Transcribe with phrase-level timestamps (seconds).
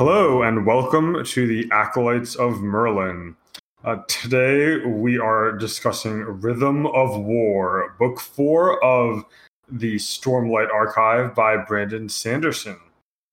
[0.00, 3.36] Hello and welcome to the Acolytes of Merlin.
[3.84, 9.26] Uh, today we are discussing Rhythm of War, Book 4 of
[9.70, 12.78] the Stormlight Archive by Brandon Sanderson.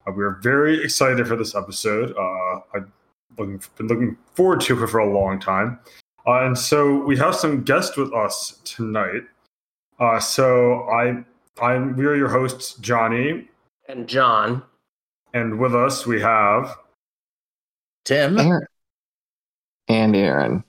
[0.06, 2.14] Uh, we are very excited for this episode.
[2.18, 2.92] Uh, I've
[3.38, 5.80] been looking forward to it for a long time.
[6.28, 9.24] Uh, and so we have some guests with us tonight.
[10.02, 11.24] Uh, so I,
[11.62, 13.48] I'm we are your hosts, Johnny,
[13.88, 14.64] and John.
[15.34, 16.78] And with us we have
[18.08, 18.40] Tim.
[18.40, 18.68] Aaron.
[19.90, 20.64] And Aaron.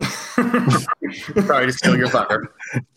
[0.02, 2.52] Sorry to steal your thunder.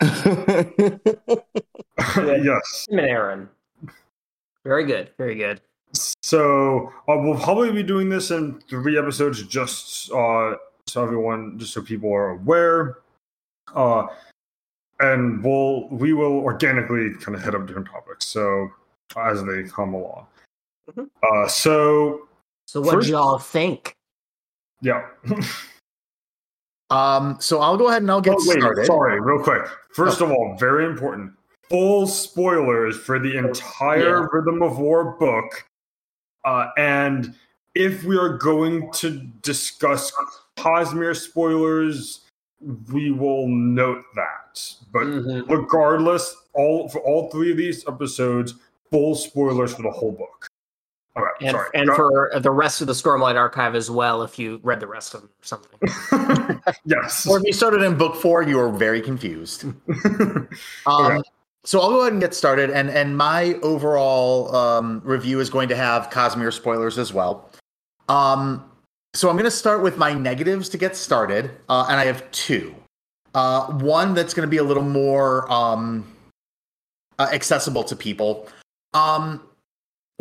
[2.16, 2.86] yes.
[2.88, 3.48] Tim and Aaron.
[4.64, 5.10] Very good.
[5.16, 5.62] Very good.
[6.22, 10.56] So uh, we'll probably be doing this in three episodes, just uh,
[10.86, 12.98] so everyone, just so people are aware.
[13.74, 14.06] Uh,
[15.00, 18.70] and we'll we will organically kind of hit up different topics, so
[19.16, 20.26] as they come along.
[20.90, 21.08] Mhm.
[21.22, 22.28] Uh, so
[22.66, 23.94] So, what First- do y'all think?
[24.80, 25.06] yeah.
[26.90, 28.84] Um, so I'll go ahead and I'll get oh, wait, started.
[28.84, 29.62] sorry, real quick.
[29.94, 31.32] First of all, very important.
[31.70, 34.26] Full spoilers for the entire Yeah.
[34.30, 35.64] Rhythm of War book.
[36.44, 37.34] Uh, and
[37.74, 40.12] if we are going to discuss
[40.58, 42.26] Cosmere spoilers,
[42.92, 44.62] we will note that.
[44.92, 45.48] But Mhm.
[45.48, 48.52] regardless, all for all three of these episodes,
[48.90, 50.46] full spoilers for the whole book.
[51.44, 51.68] All right, And, sorry.
[51.74, 54.86] and Go- for the rest of the Stormlight Archive as well, if you read the
[54.86, 56.60] rest of them or something.
[56.84, 57.26] yes.
[57.26, 59.64] Or if you started in book four, you were very confused.
[60.86, 61.20] Um, Okay.
[61.64, 65.68] So I'll go ahead and get started, and and my overall um, review is going
[65.68, 67.48] to have Cosmere spoilers as well.
[68.08, 68.68] Um,
[69.14, 72.28] so I'm going to start with my negatives to get started, uh, and I have
[72.32, 72.74] two.
[73.34, 76.04] Uh, one that's going to be a little more um,
[77.20, 78.48] uh, accessible to people.
[78.92, 79.40] Um,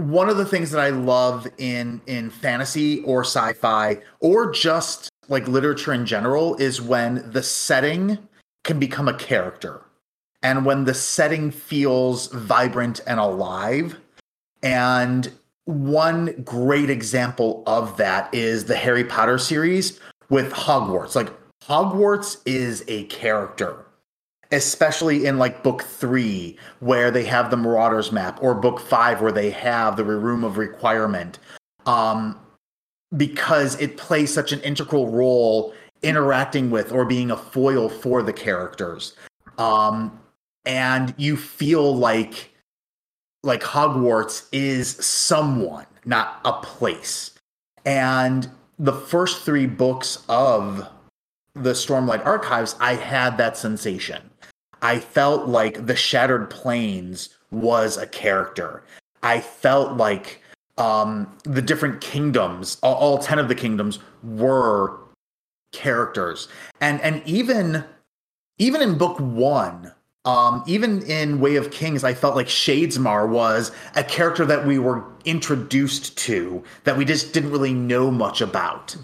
[0.09, 5.47] one of the things that I love in in fantasy or sci-fi or just like
[5.47, 8.17] literature in general is when the setting
[8.63, 9.81] can become a character
[10.43, 13.97] and when the setting feels vibrant and alive.
[14.63, 15.31] And
[15.65, 21.15] one great example of that is the Harry Potter series with Hogwarts.
[21.15, 21.31] Like,
[21.63, 23.85] Hogwarts is a character,
[24.51, 29.31] especially in like book three, where they have the Marauders map, or book five, where
[29.31, 31.39] they have the Room of Requirement.
[31.85, 32.37] Um,
[33.15, 38.33] because it plays such an integral role interacting with or being a foil for the
[38.33, 39.13] characters
[39.57, 40.19] um
[40.65, 42.51] and you feel like
[43.43, 47.31] like hogwarts is someone not a place
[47.85, 50.87] and the first three books of
[51.53, 54.30] the stormlight archives i had that sensation
[54.81, 58.83] i felt like the shattered plains was a character.
[59.23, 60.41] I felt like
[60.77, 64.97] um the different kingdoms all, all 10 of the kingdoms were
[65.73, 66.47] characters.
[66.79, 67.83] And and even
[68.57, 69.91] even in book one
[70.23, 74.77] um even in way of kings i felt like shadesmar was a character that we
[74.77, 78.95] were introduced to that we just didn't really know much about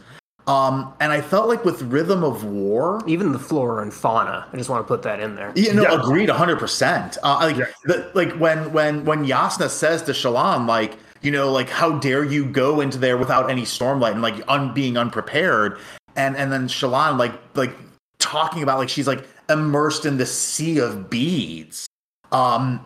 [0.47, 4.47] um and i felt like with rhythm of war Even the flora and fauna.
[4.51, 5.51] I just want to put that in there.
[5.55, 5.99] yeah, no, Yeah.
[6.01, 7.17] agreed, hundred percent.
[7.23, 7.65] Uh, like, Yeah.
[7.85, 12.23] the, like when when when Yasna says to Shallan, like, you know, like, how dare
[12.23, 15.77] you go into there without any stormlight and like un, being unprepared,
[16.15, 17.73] and and then Shallan like like
[18.19, 21.87] talking about like she's like immersed in the sea of beads.
[22.31, 22.79] Um,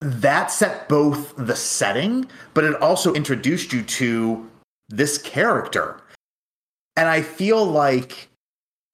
[0.00, 4.48] that set both the setting, but it also introduced you to
[4.88, 6.00] this character,
[6.96, 8.28] and I feel like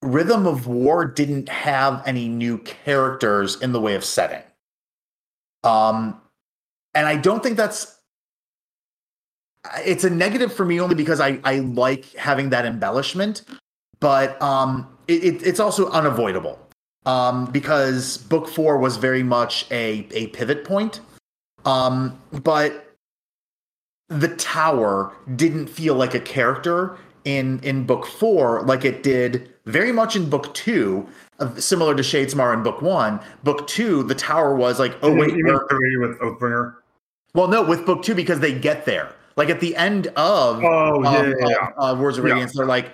[0.01, 4.43] Rhythm of War didn't have any new characters in the way of setting.
[5.63, 6.19] Um,
[6.93, 7.97] and I don't think that's
[9.85, 13.43] it's a negative for me only because I, I like having that embellishment,
[14.01, 16.59] but um, it, it, it's also unavoidable
[17.05, 20.99] um, because book four was very much a, a pivot point.
[21.63, 22.93] Um, but
[24.09, 29.91] the tower didn't feel like a character in in book four like it did very
[29.91, 31.07] much in book two
[31.39, 35.29] uh, similar to shadesmar in book one book two the tower was like oh wait
[35.29, 36.75] even we're- three with Oathbringer.
[37.33, 41.01] well no with book two because they get there like at the end of Oh
[41.03, 41.69] yeah, of, yeah, yeah.
[41.83, 42.31] uh, words of Yeah.
[42.33, 42.91] radiance they're like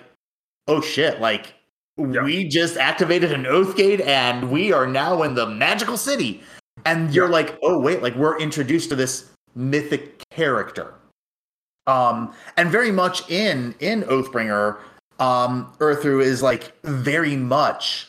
[0.68, 1.54] oh shit like
[1.98, 2.22] Yeah.
[2.22, 6.42] we just activated an oath gate and we are now in the magical city
[6.86, 7.32] and you're Yeah.
[7.32, 10.94] like oh wait like we're introduced to this mythic character
[11.86, 14.78] um and very much in in oathbringer
[15.18, 18.08] um Urithiru is like very much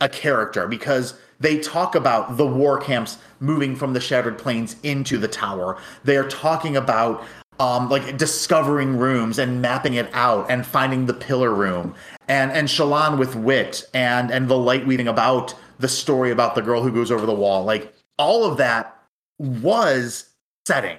[0.00, 5.18] a character because they talk about the war camps moving from the shattered plains into
[5.18, 5.78] the tower.
[6.04, 7.24] They are talking about
[7.60, 11.94] um, like discovering rooms and mapping it out and finding the pillar room
[12.28, 16.62] and and Shallan with wit and and the light weaving about the story about the
[16.62, 17.64] girl who goes over the wall.
[17.64, 18.96] Like all of that
[19.38, 20.30] was
[20.66, 20.98] setting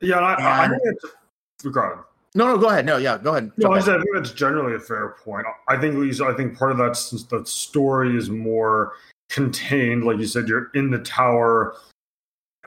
[0.00, 2.04] Yeah, I, I And- think it's regardless.
[2.34, 4.74] no no go ahead no yeah go ahead No, I said I think that's generally
[4.76, 5.46] a fair point.
[5.68, 8.92] I think Lisa, I think part of that since the story is more
[9.28, 11.74] contained, like you said, you're in the tower,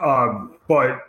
[0.02, 1.08] um, but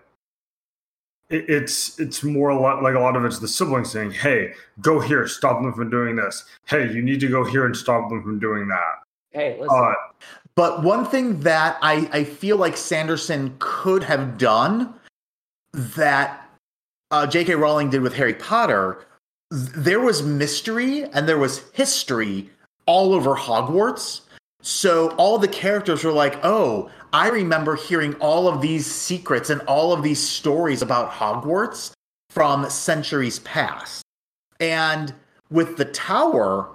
[1.30, 4.52] it, it's it's more a lot like a lot of it's the siblings saying, "Hey,
[4.80, 6.44] go here, stop them from doing this.
[6.66, 9.76] Hey, you need to go here and stop them from doing that." Hey, listen.
[9.76, 9.94] Uh,
[10.54, 14.92] But one thing that I, I feel like Sanderson could have done
[15.72, 16.48] that
[17.10, 17.54] uh, J.K.
[17.54, 19.04] Rowling did with Harry Potter,
[19.50, 22.50] th- there was mystery and there was history
[22.86, 24.22] all over Hogwarts.
[24.62, 29.60] So all the characters were like, oh, I remember hearing all of these secrets and
[29.62, 31.92] all of these stories about Hogwarts
[32.30, 34.02] from centuries past.
[34.60, 35.12] And
[35.50, 36.74] with the tower,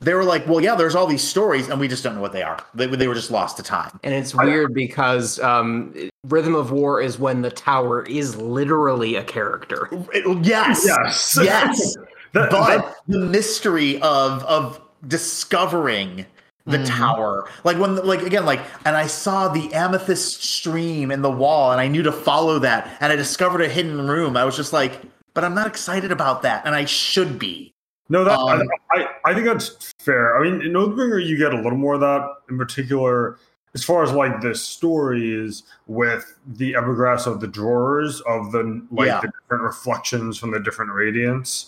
[0.00, 2.32] they were like, well, yeah, there's all these stories, and we just don't know what
[2.32, 2.58] they are.
[2.74, 3.98] They, they were just lost to time.
[4.02, 5.94] and it's weird because um,
[6.26, 9.88] Rhythm of War is when the tower is literally a character.
[10.12, 11.96] It- yes, yes, yes.
[12.32, 16.26] That- but that- the mystery of of discovering
[16.66, 16.86] the Mhm.
[16.86, 21.72] tower, like when, like again, like, and I saw the amethyst stream in the wall,
[21.72, 24.36] and I knew to follow that, and I discovered a hidden room.
[24.36, 25.00] I was just like,
[25.34, 27.72] but I'm not excited about that, and I should be.
[28.10, 30.36] No, that Um, I, I think that's fair.
[30.36, 32.28] I mean, in Oathbringer, you get a little more of that.
[32.50, 33.38] In particular,
[33.72, 39.06] as far as like the stories with the epigraphs of the drawers of the like
[39.06, 39.20] Yeah.
[39.20, 41.66] the different reflections from the different radiants.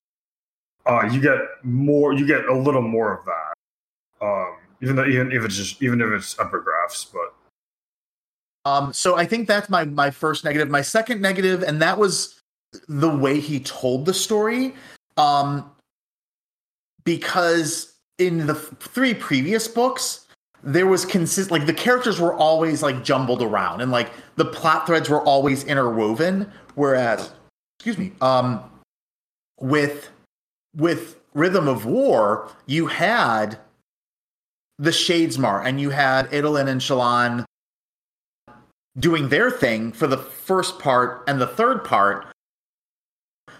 [0.84, 2.12] Uh, you get more.
[2.12, 4.26] You get a little more of that.
[4.26, 7.34] Um, even though even if it's just even if it's epigraphs, but
[8.64, 10.68] Um, so I think that's my my first negative.
[10.70, 12.40] My second negative, and that was
[12.88, 14.74] the way he told the story.
[15.16, 15.70] Um,
[17.04, 20.26] because in the three previous books,
[20.62, 24.86] there was consist like the characters were always like jumbled around, and like the plot
[24.86, 26.50] threads were always interwoven.
[26.74, 27.32] Whereas,
[27.78, 28.62] excuse me, um,
[29.60, 30.10] with
[30.76, 33.58] with Rhythm of War, you had
[34.78, 37.44] the Shadesmar, and you had Adolin and Shallan
[38.98, 42.26] doing their thing for the first part and the third part.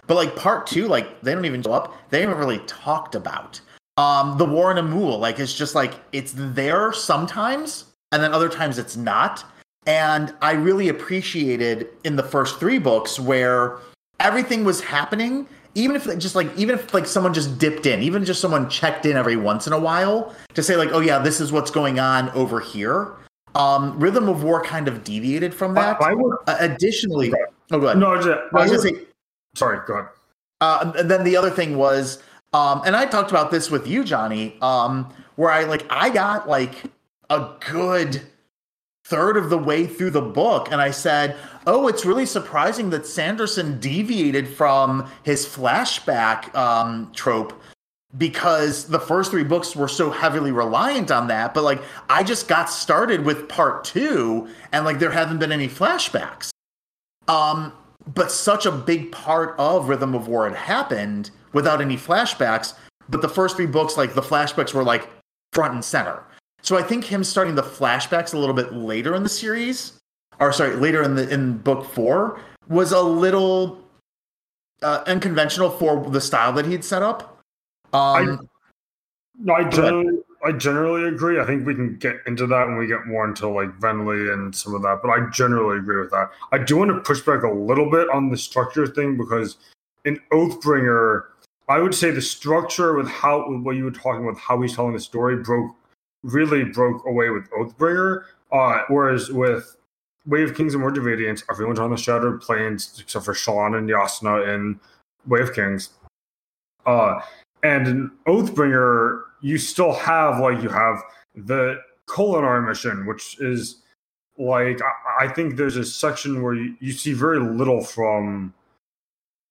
[0.07, 1.95] But like part two, like they don't even show up.
[2.09, 3.59] They haven't really talked about.
[3.97, 8.49] Um, the War in Emul, like it's just like it's there sometimes, and then other
[8.49, 9.45] times it's not.
[9.85, 13.77] And I really appreciated in the first three books where
[14.19, 18.25] everything was happening, even if just like even if like someone just dipped in, even
[18.25, 21.39] just someone checked in every once in a while to say like, oh yeah, this
[21.39, 23.13] is what's going on over here.
[23.55, 26.01] Um, Rhythm of War kind of deviated from that.
[26.01, 27.31] I, I would Uh, additionally,
[27.71, 27.99] oh, go ahead.
[27.99, 28.13] no.
[28.13, 29.05] I was, I was gonna say,
[29.55, 29.79] sorry.
[29.85, 30.09] Go ahead.
[30.61, 32.21] uh, and then the other thing was,
[32.53, 36.47] um, and I talked about this with you, Johnny, um, where I like I got
[36.47, 36.83] like
[37.29, 38.21] a good
[39.05, 41.35] third of the way through the book, and I said,
[41.67, 47.59] "Oh, it's really surprising that Sanderson deviated from his flashback um, trope."
[48.15, 52.47] Because the first three books were so heavily reliant on that, but like I just
[52.47, 56.51] got started with part two, and like there haven't been any flashbacks.
[57.27, 57.73] Um,
[58.07, 62.73] but such a big part of Rhythm of War had happened without any flashbacks.
[63.09, 65.09] But the first three books, like the flashbacks were like
[65.51, 66.23] front and center.
[66.61, 69.99] So I think him starting the flashbacks a little bit later in the series,
[70.39, 73.83] or sorry, later in the in book four, was a little
[74.81, 77.41] uh, unconventional for the style that he'd set up.
[77.91, 78.47] Um,
[79.49, 79.71] I ahead.
[79.71, 81.39] generally, I generally agree.
[81.39, 84.53] I think we can get into that when we get more into like Venley and
[84.53, 84.99] some of that.
[85.01, 86.31] But I generally agree with that.
[86.51, 89.57] I do want to push back a little bit on the structure thing because
[90.03, 91.23] in Oathbringer,
[91.69, 94.75] I would say the structure with how with what you were talking about, how he's
[94.75, 95.73] telling the story, broke
[96.23, 98.23] really broke away with Oathbringer.
[98.51, 99.77] Uh, whereas with
[100.25, 101.07] Way of Kings and Word of
[101.49, 104.79] everyone's on the Shattered Plains except for Shallan and Yasna in
[105.25, 105.89] Way of Kings.
[106.85, 107.19] Uh,
[107.63, 111.03] and in Oathbringer, you still have like you have
[111.35, 113.81] the Kholinar mission, which is
[114.37, 118.53] like I, I think there's a section where you, you see very little from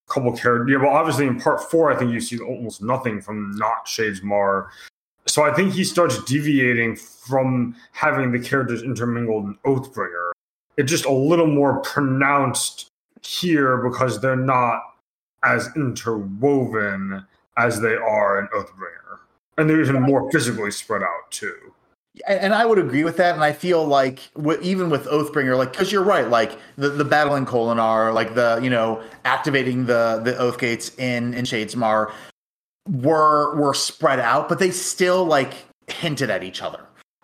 [0.09, 0.71] a couple characters.
[0.73, 4.69] Yeah, well, obviously in part four, I think you see almost nothing from not Shadesmar.
[5.27, 10.33] So I think he starts deviating from having the characters intermingled in Oathbringer.
[10.77, 12.89] It's just a little more pronounced
[13.23, 14.81] here because they're not
[15.45, 17.25] as interwoven
[17.57, 19.19] as they are in Oathbringer.
[19.59, 21.75] And they're even more physically spread out too.
[22.27, 23.35] And and I would agree with that.
[23.35, 24.21] And I feel like
[24.63, 28.61] even with Oathbringer, like because you're right, like the the battle in Kholinar, like the
[28.63, 32.13] you know activating the the Oath Gates in in Shadesmar
[32.89, 35.55] were were spread out, but they still like
[35.89, 36.81] hinted at each other.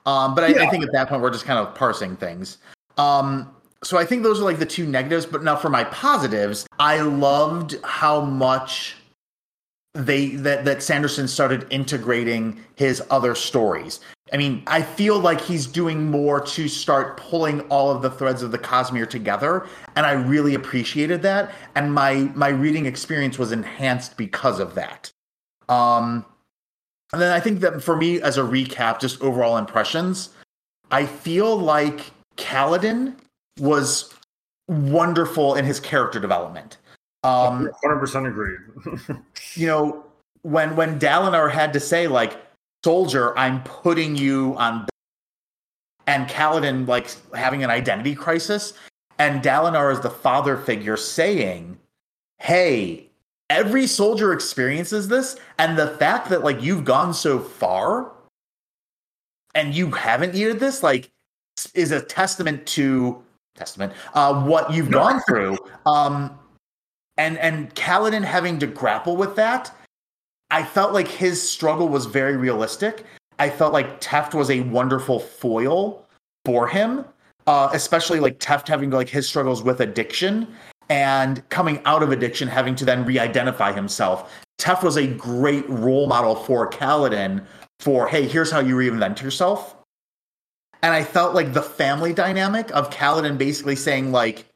[0.06, 2.58] Um, but I, I think at that point we're just kind of parsing things.
[2.96, 5.26] Um, so I think those are like the two negatives.
[5.26, 8.96] But now for my positives, I loved how much
[9.94, 14.00] they that that Sanderson started integrating his other stories.
[14.32, 18.42] I mean, I feel like he's doing more to start pulling all of the threads
[18.42, 19.66] of the Cosmere together,
[19.96, 21.52] and I really appreciated that.
[21.74, 25.10] And my my reading experience was enhanced because of that.
[25.68, 26.24] Um,
[27.12, 30.30] and then I think that for me, as a recap, just overall impressions,
[30.90, 33.14] I feel like Kaladin
[33.58, 34.12] was
[34.68, 36.76] wonderful in his character development.
[37.24, 39.18] Um, 100% agreed.
[39.54, 40.04] you know,
[40.42, 42.36] when when Dalinar had to say like,
[42.84, 44.86] "Soldier, I'm putting you on,"
[46.06, 48.74] and Kaladin like having an identity crisis,
[49.18, 51.78] and Dalinar is the father figure saying,
[52.38, 53.10] "Hey,
[53.50, 58.12] every soldier experiences this, and the fact that like you've gone so far,
[59.54, 61.10] and you haven't needed this, like,
[61.74, 63.22] is a testament to
[63.56, 66.38] testament uh, what you've gone through." Um,
[67.18, 69.70] and and Kaladin having to grapple with that,
[70.50, 73.04] I felt like his struggle was very realistic.
[73.38, 76.06] I felt like Teft was a wonderful foil
[76.44, 77.04] for him,
[77.46, 80.48] uh, especially like Teft having like his struggles with addiction
[80.88, 84.32] and coming out of addiction, having to then re-identify himself.
[84.58, 87.44] Teft was a great role model for Kaladin
[87.80, 89.76] for hey, here's how you reinvent yourself.
[90.82, 94.47] And I felt like the family dynamic of Kaladin basically saying like,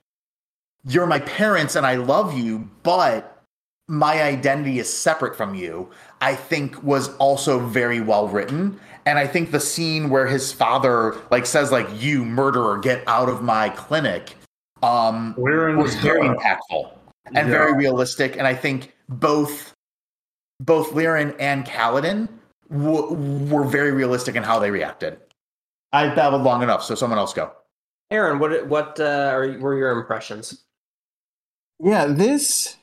[0.86, 3.42] you're my parents and I love you, but
[3.88, 8.78] my identity is separate from you, I think was also very well written.
[9.04, 13.28] And I think the scene where his father like says like you murderer get out
[13.28, 14.36] of my clinic
[14.82, 16.92] um We're in was very impactful
[17.26, 17.44] and Yeah.
[17.44, 19.74] very realistic and I think both
[20.60, 22.28] both Lirin and Kaladin
[22.70, 23.14] w-
[23.52, 25.18] were very realistic in how they reacted.
[25.92, 27.52] I babbled long enough, so someone else go.
[28.10, 30.64] Aaron, what what uh, are, were your impressions?
[31.82, 32.76] Yeah, this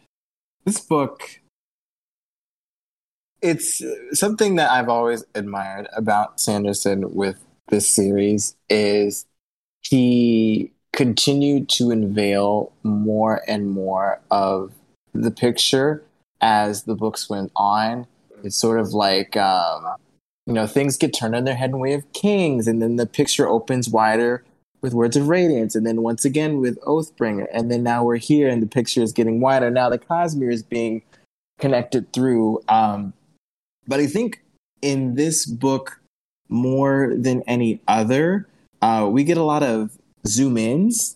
[0.65, 1.39] this book
[3.41, 7.39] it's something that I've always admired about Sanderson with
[7.69, 9.25] this series is
[9.81, 14.73] he continued to unveil more and more of
[15.13, 16.03] the picture
[16.41, 18.05] as the books went on.
[18.43, 19.95] It's sort of like um,
[20.45, 23.05] you know things get turned on their head in way of kings, and then the
[23.05, 24.43] picture opens wider
[24.81, 28.47] with Words of Radiance, and then once again with Oathbringer, and then now we're here,
[28.47, 29.69] and the picture is getting wider.
[29.69, 31.01] Now the Cosmere is being
[31.59, 32.61] connected through.
[32.69, 33.13] Um,
[33.87, 34.41] but I think
[34.81, 35.99] in this book,
[36.47, 38.47] more than any other,
[38.81, 39.91] uh, we get a lot of
[40.25, 41.15] zoom ins,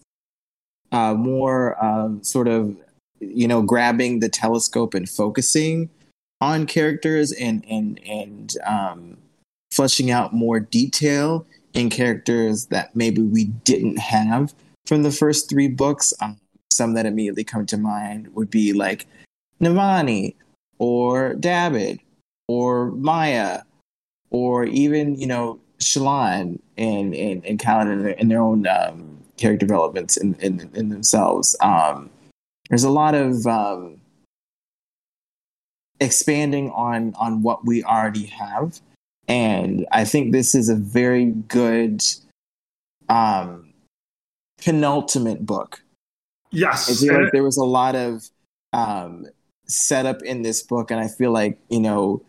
[0.91, 2.75] uh, more um, sort of,
[3.19, 5.89] you know, grabbing the telescope and focusing
[6.41, 9.17] on characters and and and um,
[9.71, 14.53] fleshing out more detail in characters that maybe we didn't have
[14.85, 16.13] from the first three books.
[16.21, 16.39] Um,
[16.71, 19.05] some that immediately come to mind would be like
[19.61, 20.35] Navani
[20.79, 21.99] or Dabbid
[22.47, 23.61] or Maya
[24.31, 30.17] or even, you know, Shallan and, and, and Kaladin in their own um, character developments
[30.17, 31.55] in, in, in themselves.
[31.61, 32.09] Um,
[32.69, 33.99] there's a lot of um,
[35.99, 38.81] expanding on, on what we already have.
[39.27, 42.03] And I think this is a very good
[43.09, 43.73] um,
[44.61, 45.83] penultimate book
[46.53, 47.01] I Yes.
[47.01, 48.29] feel like there was a lot of
[48.73, 49.25] um,
[49.65, 52.21] setup in this book, and I feel like you know,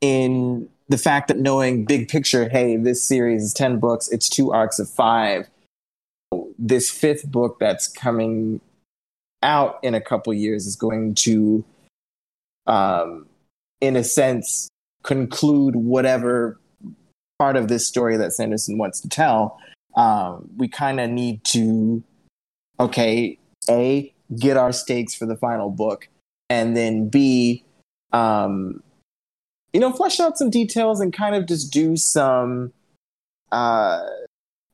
[0.00, 4.52] in the fact that knowing big picture, hey, this series is ten books, it's two
[4.52, 5.46] arcs of five.
[6.58, 8.62] This fifth book that's coming
[9.42, 11.62] out in a couple years is going to,
[12.66, 13.26] um,
[13.82, 14.68] in a sense,
[15.04, 16.58] conclude whatever
[17.38, 19.58] part of this story that Sanderson wants to tell.
[19.96, 22.02] Um, we kind of need to
[22.80, 26.08] okay, A, get our stakes for the final book,
[26.50, 27.64] and then B,
[28.12, 28.82] um,
[29.72, 32.72] you know, flesh out some details and kind of just do some.
[33.52, 34.02] Uh,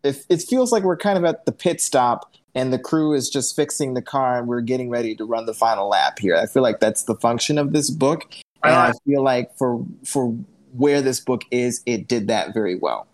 [0.02, 3.28] it, it feels like we're kind of at the pit stop and the crew is
[3.28, 6.36] just fixing the car and we're getting ready to run the final lap here.
[6.36, 8.32] I feel like that's the function of this book.
[8.64, 10.36] And I uh, feel like for for
[10.74, 13.06] where this book is, it did that very well.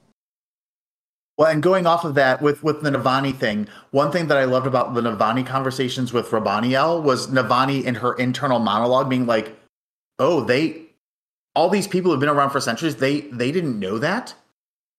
[1.38, 4.44] Well, and going off of that with with the Navani thing, one thing that I
[4.44, 9.56] loved about the Navani conversations with Raboniel was Navani in her internal monologue being like,
[10.18, 10.82] "Oh, they,
[11.54, 12.96] all these people have been around for centuries.
[12.96, 14.34] They they didn't know that.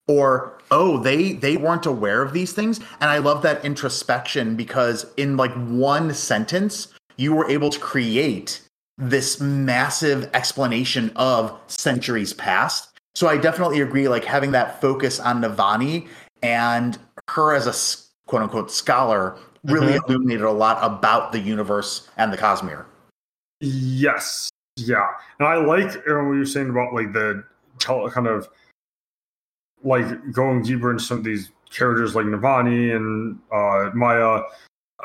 [0.07, 5.05] or oh they they weren't aware of these things and i love that introspection because
[5.17, 8.61] in like one sentence you were able to create
[8.97, 15.41] this massive explanation of centuries past so i definitely agree like having that focus on
[15.41, 16.07] navani
[16.41, 16.97] and
[17.29, 17.73] her as a
[18.29, 20.07] quote unquote scholar really Mhm.
[20.07, 22.85] illuminated a lot about the universe and the cosmere
[23.59, 24.49] Yes.
[24.75, 25.07] Yeah.
[25.39, 27.43] And I like uh, what you're saying about like the
[27.79, 28.47] tell kind of
[29.83, 34.43] like going deeper into some of these characters like Navani and uh, Maya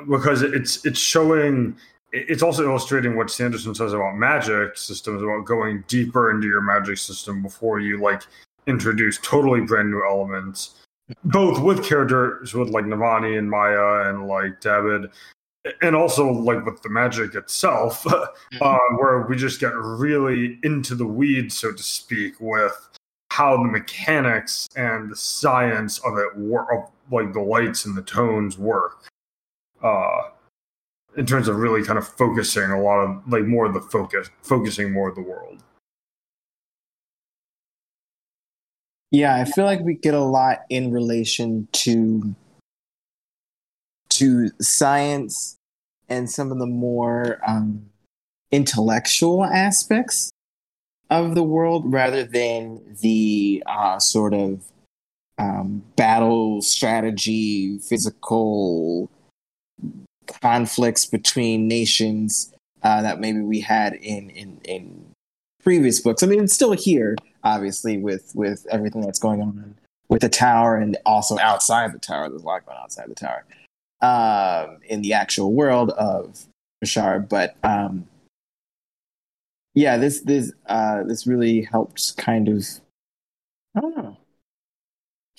[0.08, 1.76] because it's it's showing
[2.12, 6.98] it's also illustrating what Sanderson says about magic systems about going deeper into your magic
[6.98, 8.22] system before you like
[8.66, 10.82] introduce totally brand new elements
[11.24, 15.10] both with characters with like Navani and Maya and like Dabbid
[15.80, 18.06] and also like with the magic itself
[18.60, 22.88] uh, where we just get really into the weeds, so to speak, with
[23.30, 28.02] how the mechanics and the science of it work, of like the lights and the
[28.02, 29.04] tones work.
[29.82, 30.30] Uh,
[31.16, 34.30] in terms of really kind of focusing a lot of like more of the focus,
[34.42, 35.62] focusing more of the world.
[39.10, 42.34] Yeah, I feel like we get a lot in relation to
[44.10, 45.56] to science
[46.08, 47.86] and some of the more um,
[48.50, 50.30] intellectual aspects
[51.10, 54.64] of the world rather than the uh, sort of
[55.38, 59.10] um, battle strategy, physical
[60.26, 62.52] conflicts between nations
[62.82, 65.12] uh, that maybe we had in, in in
[65.62, 66.22] previous books.
[66.22, 69.74] I mean, it's still here, obviously, with with everything that's going on
[70.08, 72.28] with the tower and also outside the tower.
[72.28, 73.44] There's a lot going on outside the tower
[74.02, 76.46] um, in the actual world of
[76.84, 77.26] Roshar.
[77.28, 78.06] But um,
[79.74, 82.66] yeah, this this uh, this really helped kind of.
[83.74, 84.16] I don't know.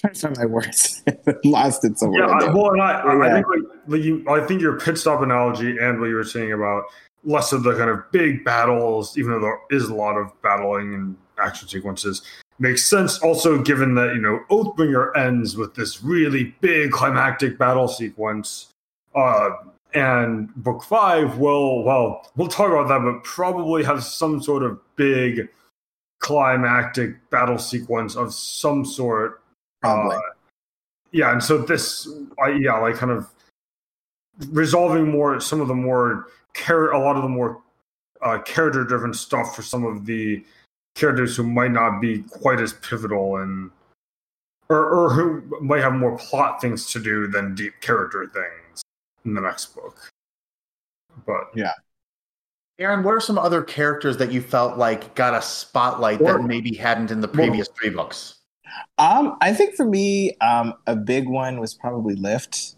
[0.04, 1.04] I'm trying to find my words.
[1.44, 2.28] Lost it somewhere.
[2.28, 3.46] Yeah, I, well, I, I, I think
[3.90, 6.84] you, I think your pit stop analogy and what you were saying about
[7.24, 10.94] less of the kind of big battles, even though there is a lot of battling
[10.94, 12.22] and action sequences,
[12.60, 13.20] makes sense.
[13.20, 18.70] Also, given that you know Oathbringer ends with this really big climactic battle sequence,
[19.16, 19.50] uh,
[19.94, 24.80] and Book Five will, well, we'll talk about that, but probably have some sort of
[24.96, 25.48] big
[26.20, 29.42] climactic battle sequence of some sort
[29.82, 30.16] Probably.
[30.16, 30.20] uh,
[31.12, 32.10] yeah, and so this,
[32.44, 33.30] I yeah, like kind of
[34.50, 37.62] resolving more some of the more char- a lot of the more
[38.22, 40.44] uh, character driven stuff for some of the
[40.96, 43.70] characters who might not be quite as pivotal and
[44.70, 48.82] or, or who might have more plot things to do than deep character things
[49.26, 49.98] in the next book.
[51.26, 51.74] But yeah
[52.80, 56.44] aaron what are some other characters that you felt like got a spotlight Or- that
[56.44, 58.40] maybe hadn't in the previous three books
[58.98, 62.76] Um, I think for me, um, a big one was probably Lyft.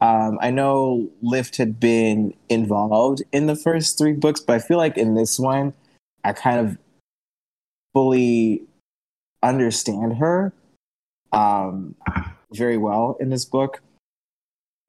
[0.00, 4.76] Um, I know Lyft had been involved in the first three books, but I feel
[4.76, 5.72] like in this one,
[6.22, 6.78] I kind of
[7.94, 8.62] fully
[9.42, 10.52] understand her
[11.32, 11.94] um,
[12.52, 13.80] very well in this book.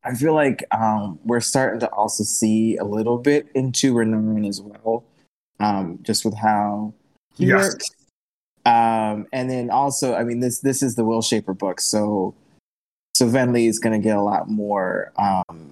[0.04, 4.62] I feel like um, we're starting to also see a little bit into Renarin as
[4.62, 5.04] well,
[5.60, 6.93] um, just with how
[7.36, 7.74] he Yes.
[7.74, 7.89] works.
[8.65, 12.36] Um, and then also, I mean, this this is the Will Shaper book, so
[13.17, 15.71] so Venli is going to get a lot more um,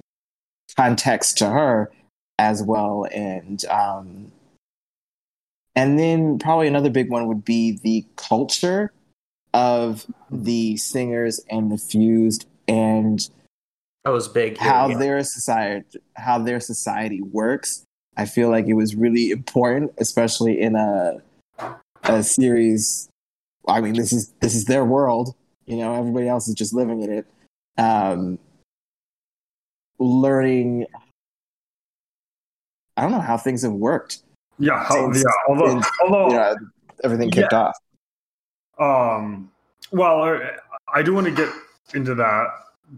[0.76, 1.92] context to her
[2.40, 4.32] as well, and um,
[5.76, 8.92] and then probably another big one would be the culture
[9.54, 13.30] of the singers and the fused and
[14.04, 14.58] That was big.
[14.58, 14.98] here, how yeah.
[14.98, 17.84] their society how their society works.
[18.18, 21.22] I feel like it was really important, especially in a
[22.04, 23.10] a series.
[23.68, 25.36] I mean, this is this is their world.
[25.66, 27.26] You know, everybody else is just living in it.
[27.78, 28.40] Um,
[30.00, 30.88] learning,
[32.98, 34.20] I don't know how things have worked.
[34.60, 35.32] yeah, how, Since- yeah.
[35.50, 36.56] Although, since, although You know,
[37.04, 37.78] everything kicked off.
[38.80, 39.52] Um,
[39.92, 40.58] well, I-
[40.94, 41.50] I do want to get
[41.94, 42.48] into that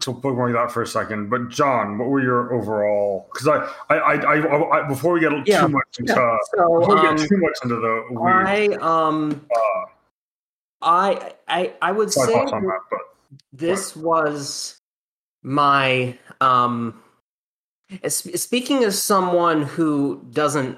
[0.01, 1.29] to bookmark that for a second.
[1.29, 3.29] But John, what were your overall?
[3.31, 6.95] Because I, I, I, I, I, before we get Yeah, too much into, So, before
[7.01, 9.85] we um, get too much into the weird I um, uh,
[10.81, 12.99] I I I would say that, but
[13.51, 14.79] this was
[15.43, 17.01] my um
[18.07, 20.77] speaking as someone who doesn't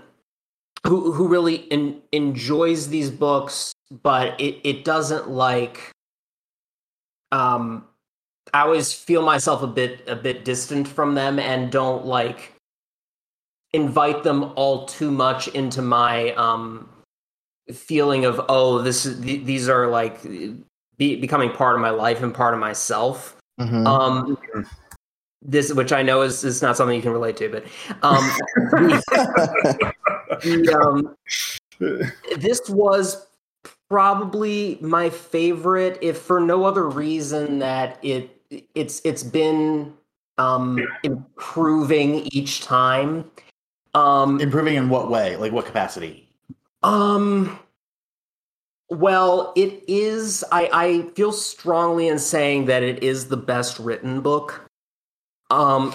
[0.86, 5.92] who who really in, enjoys these books but it it doesn't like
[7.32, 7.86] um
[8.54, 12.54] I always feel myself a bit a bit distant from them and don't like
[13.74, 16.90] invite them all too much into my um
[17.72, 20.20] feeling of oh this is th- these are like
[21.00, 23.36] be, becoming part of my life and part of myself.
[23.60, 23.88] Mhm.
[23.88, 24.38] Um,
[25.42, 27.64] this, which I know is, is not something you can relate to, but
[28.04, 28.30] um,
[28.72, 29.94] the,
[30.44, 31.16] the, um,
[32.38, 33.26] this was
[33.90, 38.36] probably my favorite, if for no other reason that it
[38.76, 39.94] it's it's been
[40.38, 43.30] um, improving each time.
[43.94, 45.38] Um, Improving in what way?
[45.38, 46.30] Like what capacity?
[46.84, 47.58] um.
[48.90, 50.44] Well, it is.
[50.52, 54.66] I I feel strongly in saying that it is the best written book.
[55.50, 55.94] Um.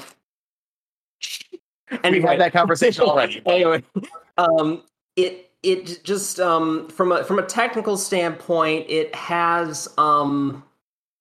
[1.90, 3.42] we Anyway, had that conversation already.
[3.46, 3.82] anyway,
[4.38, 4.82] um,
[5.16, 10.62] it it just um from a from a technical standpoint, it has um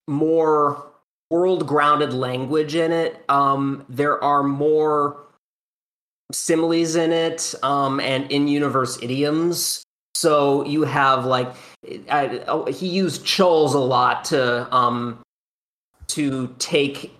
[0.07, 0.91] more
[1.33, 3.23] world grounded language in it.
[3.29, 5.17] Um, there are more
[6.31, 9.83] similes in it, um, and in universe idioms.
[10.23, 11.53] So you have like
[12.09, 15.21] I, oh, he used chulls a lot to um
[16.07, 17.13] to take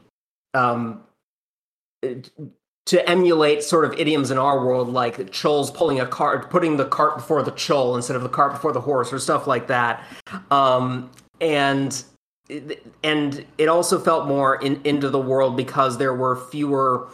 [0.54, 1.04] um
[2.86, 6.86] to emulate sort of idioms in our world, like chulls pulling a cart, putting the
[6.86, 10.02] cart before the chull instead of the cart before the horse, or stuff like that.
[10.50, 11.12] Um,
[11.42, 12.06] and
[13.04, 17.10] and it also felt more in, into the world because there were fewer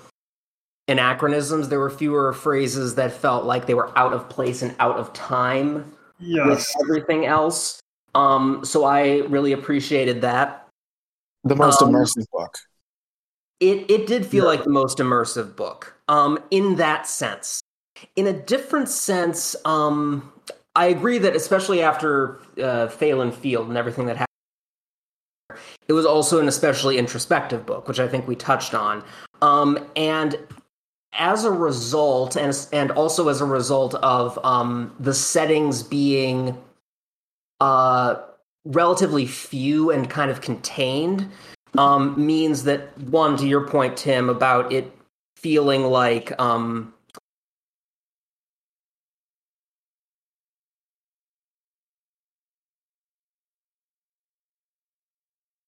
[0.90, 1.70] anachronisms.
[1.70, 5.14] There were fewer phrases that felt like they were out of place and out of
[5.14, 7.80] time with everything else.
[8.16, 10.68] Um, so I really appreciated that.
[11.46, 12.58] the most Um, immersive book.
[13.62, 15.94] It it did feel like the most immersive book.
[16.08, 17.62] Um, in that sense.
[18.16, 20.32] In a different sense, um,
[20.76, 26.40] I agree that especially after uh, Thaylen Field and everything that happened, it was also
[26.40, 29.04] an especially introspective book, which I think we touched on.
[29.42, 30.38] Um, and
[31.14, 36.58] as a result, and and also as a result of um, the settings being
[37.60, 38.16] uh,
[38.66, 41.30] relatively few and kind of contained,
[41.78, 44.92] um, means that one to your point, Tim, about it
[45.38, 46.94] feeling like um,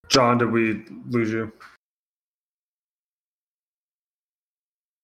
[0.09, 1.51] John, did we lose you?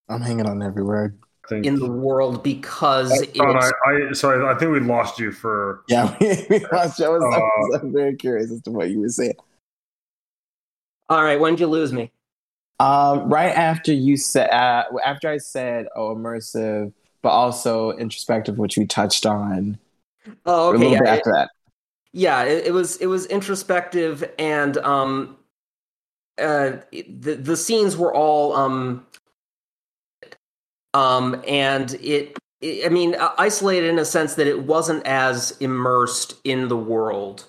[0.10, 1.17] I'm hanging on every word.
[1.46, 1.65] I think.
[1.65, 5.84] in the world because John, it's, I, I sorry, I think we lost you for.
[5.88, 7.06] Yeah, we lost you.
[7.06, 9.36] I was, I Uh, was I'm very curious as to what you were saying.
[11.10, 11.39] all right.
[11.39, 12.12] When did you lose me?
[12.80, 16.91] Um, right after you said, uh, after I said, "Oh, immersive,"
[17.22, 19.78] but also introspective, which we touched on.
[20.46, 20.78] Oh, a okay.
[20.80, 21.50] little Yeah, bit it- that.
[22.13, 25.38] yeah it, it was it was introspective and um
[26.38, 29.06] uh the the scenes were all um
[30.97, 35.55] um and it, it i mean uh, isolated in a sense that it wasn't as
[35.60, 37.45] immersed in the world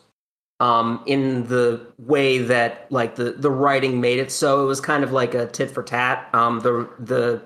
[0.60, 4.32] um in the way that like the the writing made it.
[4.32, 6.28] So it was kind of like a tit for tat.
[6.32, 7.42] Um the the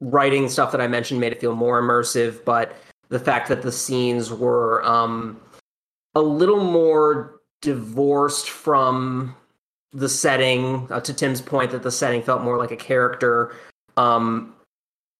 [0.00, 2.74] writing stuff that i mentioned made it feel more immersive but
[3.10, 5.38] the fact that the scenes were um
[6.14, 9.36] a little more divorced from
[9.92, 13.54] the setting uh, to tim's point that the setting felt more like a character
[13.98, 14.54] um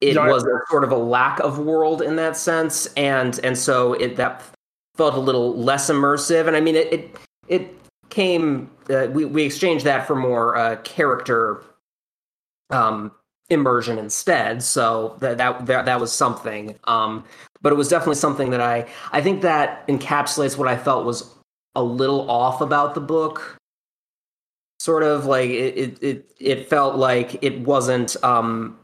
[0.01, 3.57] it Yeah, was a sort of a lack of world in that sense and and
[3.57, 4.43] so it that
[4.97, 7.17] felt a little less immersive and i mean it it,
[7.49, 7.75] it
[8.09, 11.63] came uh, we, we exchanged that for more uh, character
[12.71, 13.13] um
[13.51, 17.25] immersion instead so that, that that that was something um
[17.63, 21.35] but it was definitely something that i i think that encapsulates what i felt was
[21.75, 23.57] a little off about the book.
[24.79, 28.79] Sort of like it it it, it felt like it wasn't um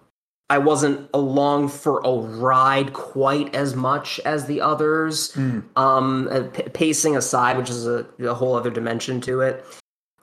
[0.48, 5.32] I wasn't along for a ride quite as much as the others.
[5.34, 5.60] Hmm.
[5.74, 9.64] Um, uh, p- pacing aside, which is a, a whole other dimension to it.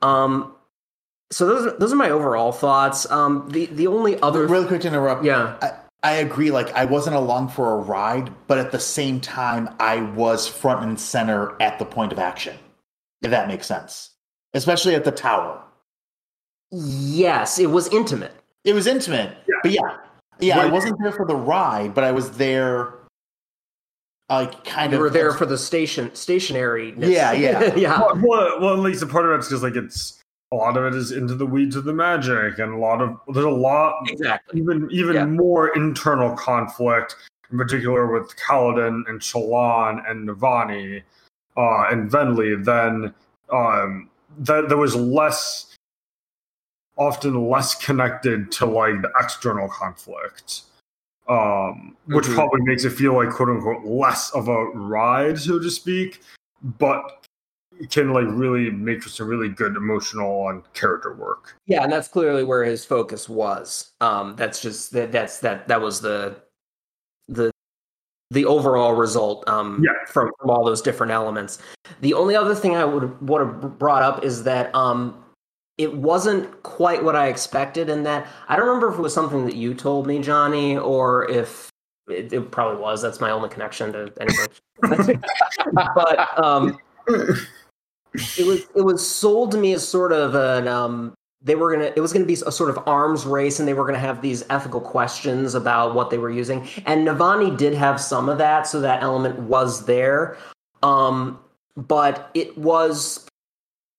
[0.02, 0.54] Um,
[1.32, 3.10] so those are, those are my overall thoughts.
[3.12, 5.26] Um, the the only other Really quick to interrupt.
[5.26, 5.72] yeah I,
[6.04, 6.52] I agree.
[6.52, 10.84] Like I wasn't along for a ride, but at the same time, I was front
[10.86, 12.58] and center at the point of action.
[13.24, 14.12] If that makes sense,
[14.54, 15.62] especially at the tower.
[16.72, 18.34] yes, it was intimate.
[18.64, 19.98] It was intimate, but yeah,
[20.40, 20.60] yeah.
[20.60, 22.94] I wasn't there for the ride, but I was there.
[24.30, 26.94] Like kind You of were there for the station stationary.
[26.98, 27.76] Yeah, yeah.
[27.76, 28.00] yeah.
[28.00, 30.86] Well, well, well, at least a part of it's because like it's a lot of
[30.86, 33.96] it is into the weeds of the magic, and a lot of there's a lot
[34.10, 34.60] Exactly.
[34.62, 35.26] even even Yeah.
[35.26, 37.16] more internal conflict,
[37.52, 41.04] in particular with Kaladin and Shallan and Navani
[41.58, 43.14] uh, and Venli, than
[43.52, 45.73] um, that there was less
[46.98, 50.62] often less connected to like the external conflict.
[51.30, 52.36] Um, which Mhm.
[52.36, 56.22] probably makes it feel like quote unquote less of a ride, so to speak.
[56.78, 57.26] But
[57.90, 61.56] can like really make for some really good emotional and character work.
[61.66, 63.94] Yeah, and that's clearly where his focus was.
[64.02, 66.36] Um, that's just that that's that that was the
[67.28, 67.52] the
[68.32, 69.92] the overall result um, Yeah.
[70.08, 71.60] from, from all those different elements.
[72.02, 75.23] The only other thing I would would have brought up is that um,
[75.78, 79.46] it wasn't quite what I expected, in that I don't remember if it was something
[79.46, 81.70] that you told me, Johnny, or if
[82.08, 83.02] it, it probably was.
[83.02, 85.24] That's my only connection to anything.
[85.74, 91.56] but um, it was it was sold to me as sort of an um they
[91.56, 94.00] were gonna it was gonna be a sort of arms race and they were gonna
[94.00, 98.38] have these ethical questions about what they were using and navani did have some of
[98.38, 100.38] that so that element was there
[100.84, 101.40] um
[101.76, 103.28] but it was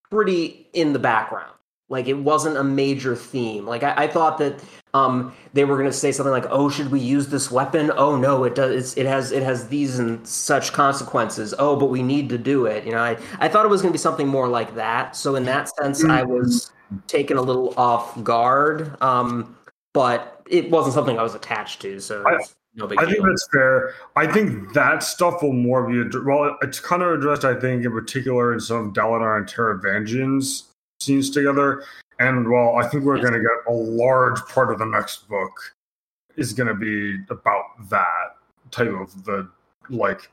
[0.09, 1.51] pretty in the background
[1.89, 3.65] like it wasn't a major theme.
[3.65, 4.59] Like i, I thought that
[4.93, 7.91] um they were going to say something like oh should we use this weapon?
[7.95, 11.53] Oh no it does it's, it has it has these and such consequences.
[11.59, 12.85] Oh but we need to do it.
[12.85, 15.15] You know i i thought it was going to be something more like that.
[15.15, 16.71] So in that sense i was
[17.07, 19.55] taken a little off guard um
[19.93, 22.37] but it wasn't something i was attached to so I-
[22.77, 23.13] no big I deal.
[23.13, 23.93] think that's fair.
[24.17, 26.57] I think that stuff will more be well.
[26.61, 30.74] It's kind of addressed, I think, in particular in some of Dalinar and Taravangian's
[31.05, 31.83] scenes together.
[32.19, 35.51] And well, I think we're going to get a large part of the next book
[36.37, 38.35] is going to be about that
[38.71, 39.49] type of the
[39.89, 40.29] like,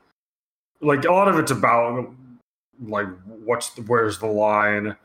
[0.81, 2.13] like a lot of it's about
[2.81, 4.95] like what's the, where's the line,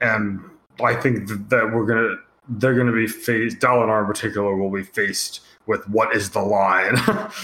[0.00, 0.40] and
[0.82, 2.16] I think that, that we're gonna
[2.48, 3.58] they're gonna be faced.
[3.58, 6.96] Dalinar in particular will be faced with what is the line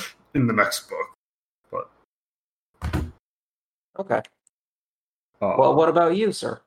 [0.35, 1.89] in the next book.
[2.83, 3.05] But
[3.99, 4.23] okay
[5.41, 6.61] Uh, well what about you sir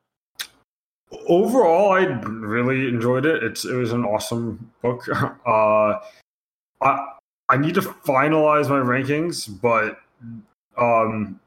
[1.28, 3.44] overall, I really enjoyed it.
[3.44, 5.08] It's it was an awesome book.
[5.46, 6.00] Uh,
[6.82, 7.08] I
[7.50, 9.98] I need to finalize my rankings, but
[10.78, 11.40] um,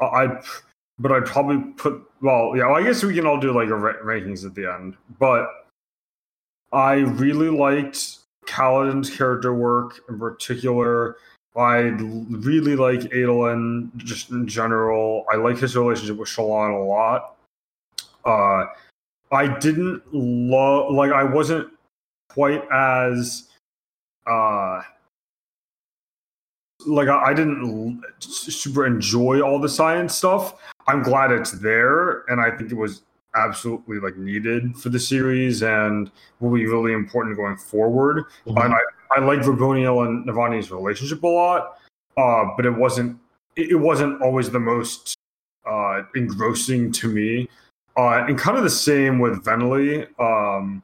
[0.00, 0.40] I
[0.98, 2.66] but I'd probably put well, yeah.
[2.66, 5.48] Well, I guess we can all do like a ra- rankings at the end, but
[6.72, 11.16] I really liked Kaladin's character work in particular.
[11.56, 15.24] I really like Adolin just in general.
[15.30, 17.31] I like his relationship with Shallan a lot.
[18.24, 18.66] Uh,
[19.32, 21.68] I didn't love like I wasn't
[22.28, 23.48] quite as
[24.26, 24.82] uh
[26.86, 30.54] like I, I didn't l- super enjoy all the science stuff.
[30.88, 33.02] I'm glad it's there, and I think it was
[33.34, 38.24] absolutely like needed for the series and will be really important going forward.
[38.46, 38.64] Mhm.
[38.64, 38.80] And I,
[39.16, 41.78] I like Raboniel and Navani's relationship a lot,
[42.16, 43.18] uh, but it wasn't
[43.56, 45.14] it it wasn't always the most
[45.66, 47.48] uh, engrossing to me.
[47.96, 50.08] Uh, and kind of the same with Venli.
[50.18, 50.82] Um,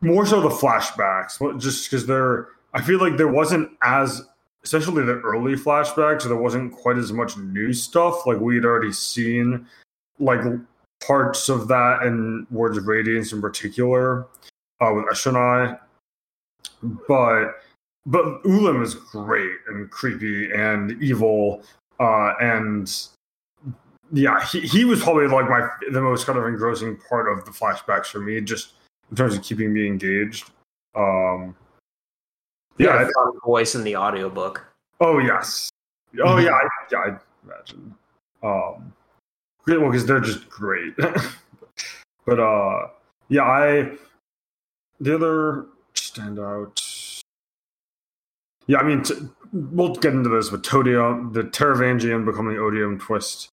[0.00, 2.48] more so the flashbacks, just because they're.
[2.74, 4.22] I feel like there wasn't as,
[4.64, 8.26] especially the early flashbacks, there wasn't quite as much new stuff.
[8.26, 9.66] Like we had already seen,
[10.18, 10.40] like
[11.04, 14.26] parts of that in Words of Radiance in particular,
[14.80, 15.78] uh, with Eshonai.
[17.06, 17.62] But
[18.06, 21.62] but Ulim is great and creepy and evil,
[22.00, 22.92] uh, and
[24.12, 27.50] yeah, he, he was probably like my the most kind of engrossing part of the
[27.50, 28.72] flashbacks for me, just
[29.10, 30.50] in terms of keeping me engaged.
[30.94, 31.56] Um,
[32.78, 33.08] yeah yeah.
[33.44, 34.64] voice in the audiobook
[35.02, 35.68] Oh yes.
[36.24, 36.52] Oh yeah.
[36.52, 36.98] I, yeah.
[36.98, 37.94] I imagine.
[38.42, 38.92] Um,
[39.64, 40.94] great- well, because they're just great.
[42.26, 42.86] but uh,
[43.28, 43.42] yeah.
[43.42, 43.96] I
[45.00, 47.20] the other standout.
[48.68, 49.14] Yeah, I mean, t-
[49.52, 53.48] we'll get into this, but Todium, the Taravangian becoming Odium twist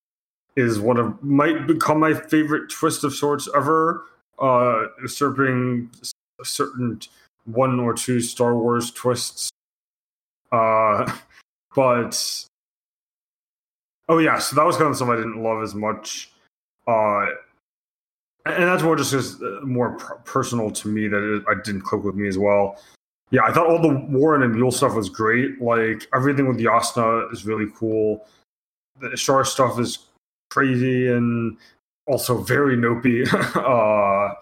[0.56, 4.04] is one of might become my favorite twist of sorts ever.
[4.38, 7.00] Uh, usurping s- certain
[7.44, 9.50] one or two Star Wars twists.
[10.52, 11.10] Uh,
[11.74, 12.46] but
[14.08, 16.30] oh yeah, so that was kind of something I didn't love as much.
[16.86, 17.26] Uh,
[18.46, 22.14] and that's more just uh, more personal to me that it, I didn't click with
[22.14, 22.80] me as well.
[23.30, 25.60] Yeah, I thought all the war in Emul stuff was great.
[25.60, 28.26] Like everything with Yasna is really cool.
[29.00, 30.09] The Shar stuff is
[30.50, 31.56] crazy and
[32.06, 33.26] also very nopey.
[33.56, 34.34] uh,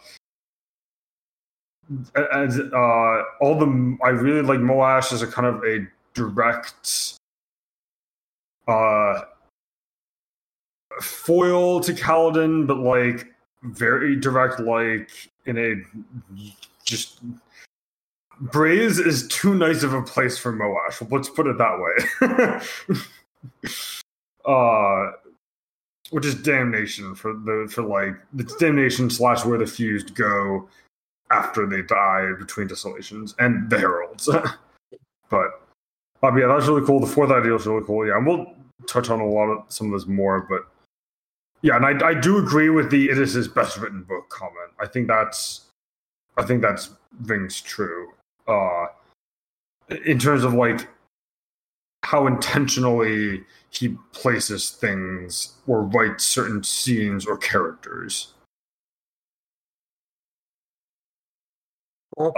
[2.17, 7.19] uh, all the I really like Moash as a kind of a direct
[8.67, 9.23] uh,
[11.01, 13.27] foil to Kaladin, but like
[13.63, 15.11] very direct, like
[15.47, 15.77] in a
[16.85, 17.21] just
[18.41, 21.11] Braize is too nice of a place for Moash.
[21.11, 22.61] Let's put it that way.
[24.45, 25.11] uh
[26.11, 30.69] which is damnation for the for like it's damnation slash where the fused go
[31.31, 34.29] after they die between desolations and the heralds.
[35.31, 35.47] but
[36.23, 37.01] um, yeah, that's really cool.
[37.01, 38.07] The fourth ideal is really cool.
[38.07, 38.47] Yeah, and we'll
[38.87, 40.67] touch on a lot of some of this more, but
[41.63, 44.71] Yeah, and I, I do agree with the it is his best written book comment.
[44.81, 45.67] I think that's
[46.37, 46.91] I think that's
[47.23, 48.13] rings true.
[48.47, 48.87] Uh
[50.05, 50.89] in terms of like
[52.09, 58.33] how intentionally he places things or writes certain scenes or characters.
[62.19, 62.31] Uh,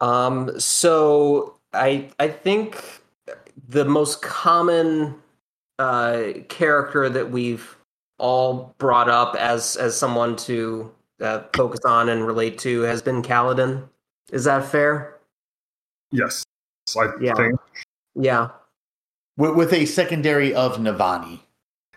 [0.00, 2.82] um, so I I think
[3.68, 5.16] the most common
[5.78, 7.76] uh, character that we've
[8.18, 13.20] all brought up as as someone to uh, focus on and relate to has been
[13.20, 13.86] Kaladin.
[14.32, 15.18] Is that fair?
[16.10, 16.44] Yes,
[16.96, 17.34] I Yeah.
[17.34, 17.60] think.
[18.14, 18.48] Yeah.
[19.36, 21.40] with, with a secondary of Navani.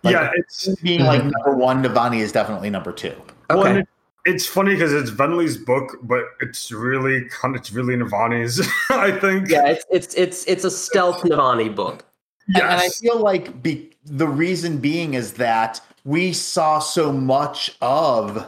[0.04, 3.14] Like, yeah, it's being like number one, Navani is definitely number two.
[3.50, 3.70] well, Okay.
[3.70, 3.88] and it-
[4.26, 8.60] it's funny because it's Venli's book, but it's really kind of it's really Navani's.
[8.90, 9.48] I think.
[9.50, 12.04] yeah, it's it's it's it's a stealth Navani book.
[12.48, 17.78] And- And I feel like be, the reason being is that we saw so much
[17.82, 18.46] of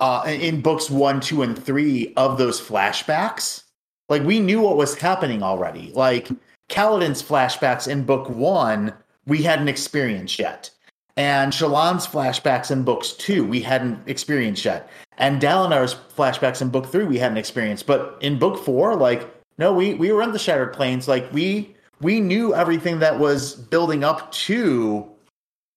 [0.00, 3.64] uh, in- in books one, two, and three of those flashbacks.
[4.10, 5.92] Like we knew what was happening already.
[5.94, 6.28] Like
[6.68, 8.92] Kaladin's flashbacks in book one,
[9.26, 10.70] we hadn't experienced yet.
[11.16, 14.88] And Shallan's flashbacks in books two, we hadn't experienced yet.
[15.18, 17.86] And Dalinar's flashbacks in book three, we hadn't experienced.
[17.86, 21.06] But in book four, like, no, we we were in the Shattered Plains.
[21.08, 25.06] Like we we knew everything that was building up to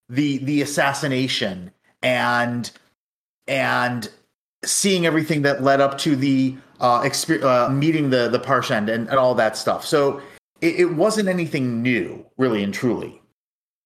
[0.09, 2.71] the the assassination and
[3.47, 4.09] and
[4.63, 9.09] seeing everything that led up to the uh, exper- uh meeting the the Parshend and,
[9.09, 9.83] and all that stuff.
[9.85, 10.21] So
[10.61, 13.21] it, it wasn't anything new, really and truly,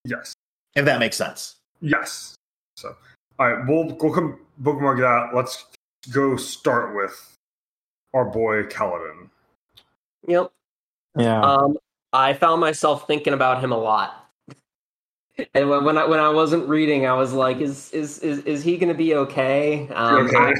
[0.04, 0.34] Yes.
[0.74, 1.56] if that makes sense.
[1.80, 2.34] Yes.
[2.76, 2.94] So,
[3.38, 5.30] all right, we'll go come bookmark that.
[5.34, 5.64] Let's
[6.12, 7.36] go start with
[8.14, 9.30] our boy Kaladin.
[10.26, 10.52] Yep.
[11.16, 11.40] Yeah.
[11.40, 11.78] Um,
[12.12, 14.27] I found myself thinking about him a lot.
[15.54, 18.62] And when, when I when I wasn't reading, I was like, "Is is is, is
[18.64, 20.52] he going to be okay?" Um, okay.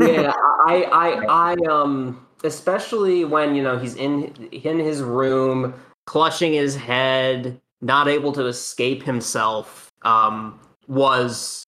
[0.00, 0.32] yeah,
[0.66, 5.74] I, I, I, um, especially when you know he's in in his room,
[6.06, 10.58] clutching his head, not able to escape himself, um,
[10.88, 11.64] was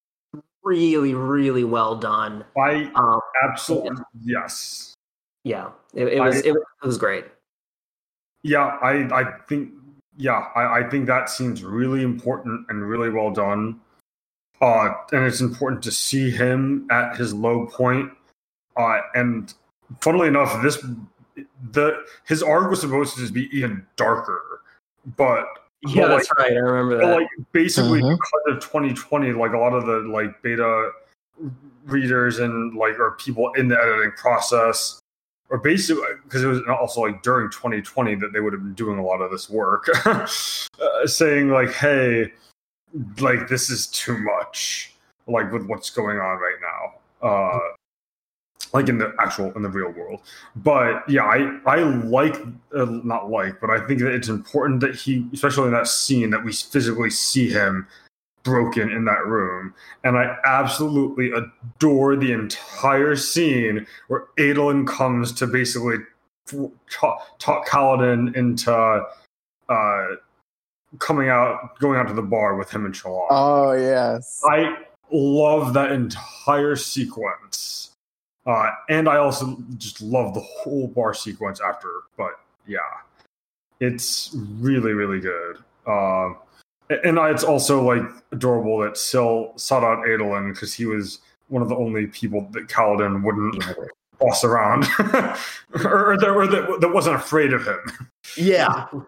[0.65, 2.45] really, really well done.
[2.57, 4.95] I Um, absolutely yes.
[5.45, 7.25] yeah, it, it was I- it, was- it was great.
[8.43, 9.73] Yeah, I I think
[10.19, 13.81] yeah, I, I think that seems really important and really well done.
[14.61, 18.11] Uh, and it's important to see him at his low point.
[18.77, 19.55] Uh, and
[20.01, 20.85] funnily enough, this
[21.71, 24.43] the his arc was supposed to just be even darker,
[25.17, 25.47] but
[25.87, 26.51] Yeah, Well, that's right.
[26.51, 27.15] I remember that.
[27.15, 28.17] like basically Mhm.
[28.19, 30.91] because of 2020 like a lot of the like beta
[31.87, 34.99] readers and like or people in the editing process
[35.51, 38.99] or basically because it was also like during 2020 that they would have been doing
[38.99, 39.89] a lot of this work.
[40.81, 42.33] Uh, saying like hey
[43.19, 44.95] like this is too much
[45.27, 47.29] like with what's going on right now.
[47.29, 47.59] Uh
[48.73, 50.21] like in the actual in the real world.
[50.55, 52.37] But yeah i i like
[52.77, 56.31] uh, not like but i think that it's important that he especially in that scene
[56.31, 57.89] that we physically see him
[58.49, 65.47] broken in that room and i absolutely adore the entire scene where adolin comes to
[65.47, 65.97] basically
[66.53, 68.73] f- talk, talk Kaladin into
[69.69, 70.07] uh
[70.99, 73.27] coming out going out to the bar with him and Shallan.
[73.31, 74.43] oh yes.
[74.49, 74.77] I
[75.11, 77.91] love that entire sequence.
[78.47, 81.89] Uh, and I also just love the whole bar sequence after.
[82.17, 82.33] But
[82.67, 82.79] yeah,
[83.81, 85.59] it's really, really good.
[85.87, 86.35] Uh,
[86.91, 91.69] and it's also like adorable that Syl sought out Adolin because he was one of
[91.69, 93.63] the only people that Kaladin wouldn't
[94.19, 98.11] boss around, or, that, or that, that wasn't afraid of him.
[98.37, 98.87] Yeah.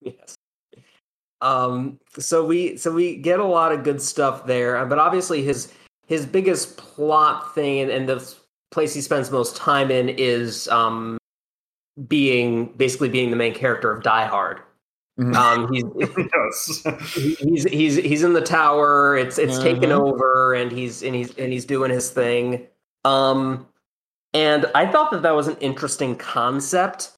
[0.00, 0.34] yes.
[1.40, 1.98] Um.
[2.18, 5.72] So we so we get a lot of good stuff there, but obviously his
[6.06, 8.34] his biggest plot thing and, and the
[8.70, 11.18] place he spends most time in is um
[12.08, 14.60] being basically being the main character of Die Hard.
[15.18, 15.34] Mhm.
[15.34, 15.72] Um.
[15.72, 15.84] He's
[17.14, 17.38] yes.
[17.40, 19.16] he's he's he's in the tower.
[19.16, 20.00] It's it's taken Mhm.
[20.00, 22.66] over, and he's and he's and he's doing his thing.
[23.04, 23.66] Um,
[24.34, 27.12] and I thought that that was an interesting concept.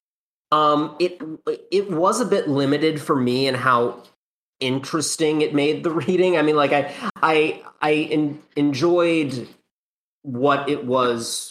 [0.51, 1.21] Um, it
[1.71, 4.01] it was a bit limited for me in how
[4.61, 6.37] interesting it made the reading.
[6.37, 9.47] I mean, like I I I en- enjoyed
[10.21, 11.49] what it was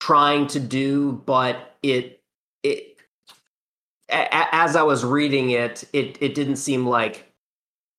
[0.00, 2.20] trying to do, but it
[2.62, 2.91] it
[4.14, 7.32] a- as I was reading it, it it didn't seem like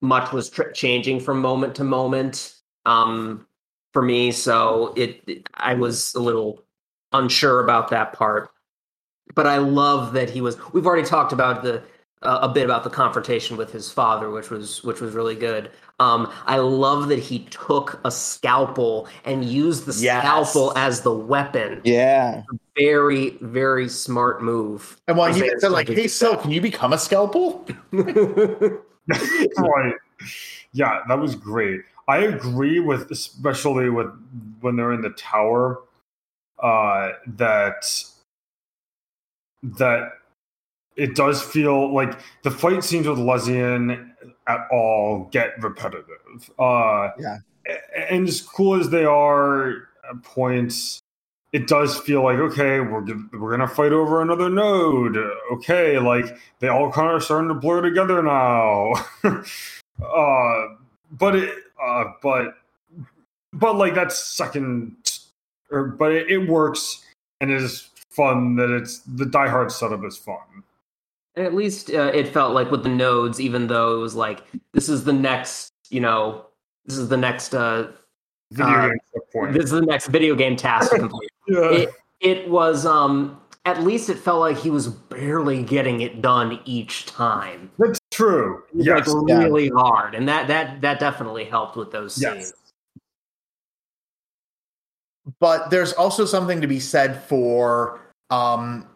[0.01, 2.55] much was tr- changing from moment to moment
[2.85, 3.45] um,
[3.93, 4.31] for me.
[4.31, 6.63] So it, it- I was a little
[7.13, 8.49] unsure about that part.
[9.35, 10.57] But I love that he was.
[10.73, 11.81] We've already talked about the
[12.23, 15.71] uh, a bit about the confrontation with his father, which was which was really good.
[15.99, 20.23] Um, I love that he took a scalpel and used the Yes.
[20.23, 21.81] scalpel as the weapon.
[21.83, 22.43] Yeah.
[22.77, 24.99] Very very smart move.
[25.07, 27.65] And while As he said, like, hey, so can you become a scalpel?
[27.91, 29.93] right.
[30.73, 31.81] Yeah, that was great.
[32.07, 34.07] I agree with, especially with
[34.61, 35.81] when they're in the tower,
[36.59, 37.85] uh, that
[39.63, 40.09] that
[40.95, 44.11] it does feel like the fight scenes with Lezian
[44.47, 46.49] at all get repetitive.
[46.59, 47.37] Uh, Yeah.
[48.09, 51.01] And as cool as they are at points,
[51.53, 55.15] it does feel like okay, we're we're gonna fight over another node.
[55.53, 58.93] Okay, like they all kind of starting to blur together now.
[59.23, 60.67] uh,
[61.11, 62.55] but it, uh, but
[63.53, 64.97] but like that's second,
[65.71, 67.05] or but it, it works
[67.39, 70.62] and it is fun that it's the Die Hard setup is fun.
[71.35, 74.87] At least uh, it felt like with the nodes, even though it was like this
[74.89, 76.45] is the next, you know,
[76.85, 77.91] this is the next, uh,
[78.51, 81.31] Video Uh, game this is the next video game task to complete.
[81.47, 81.71] yeah.
[81.71, 86.59] it, it was um at least it felt like he was barely getting it done
[86.65, 88.61] each time That's true.
[88.75, 89.07] Yes.
[89.07, 89.39] like Yeah.
[89.39, 92.33] really hard and that that that definitely helped with those Yes.
[92.33, 92.53] scenes
[95.39, 98.87] But there's also something to be said for um,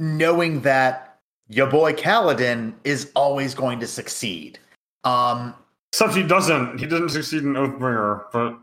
[0.00, 1.07] knowing that
[1.48, 4.58] your boy Kaladin is always going to succeed.
[5.04, 5.54] Um,
[5.92, 6.78] Except he doesn't.
[6.78, 8.58] He doesn't succeed in Oathbringer, but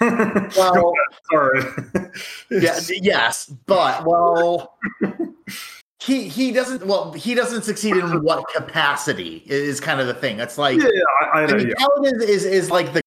[0.56, 0.92] well,
[1.30, 1.62] sorry.
[2.50, 4.78] yeah, yes, but well,
[6.00, 6.86] he he doesn't.
[6.86, 10.38] Well, he doesn't succeed in what capacity is kind of the thing.
[10.38, 10.88] It's like yeah,
[11.32, 11.74] I, I, I mean, yeah.
[11.74, 13.00] Kaladin is is like the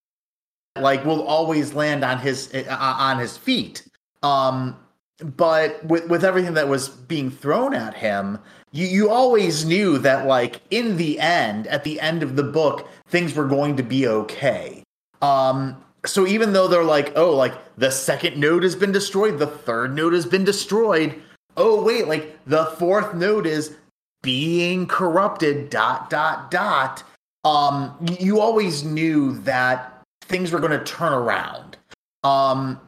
[0.79, 3.87] like will always land on his uh, on his feet.
[4.23, 4.75] Um,
[5.23, 8.39] but with with everything that was being thrown at him,
[8.71, 12.87] you you always knew that like in the end, at the end of the book,
[13.07, 14.83] things were going to be okay.
[15.21, 19.47] Um, so even though they're like, oh, like the second node has been destroyed, the
[19.47, 21.21] third node has been destroyed.
[21.57, 23.75] Oh wait, like the fourth node is
[24.21, 25.69] being corrupted.
[25.69, 27.03] Dot dot dot.
[27.43, 31.77] Um, you always knew that things were going to turn around.
[32.23, 32.79] Um,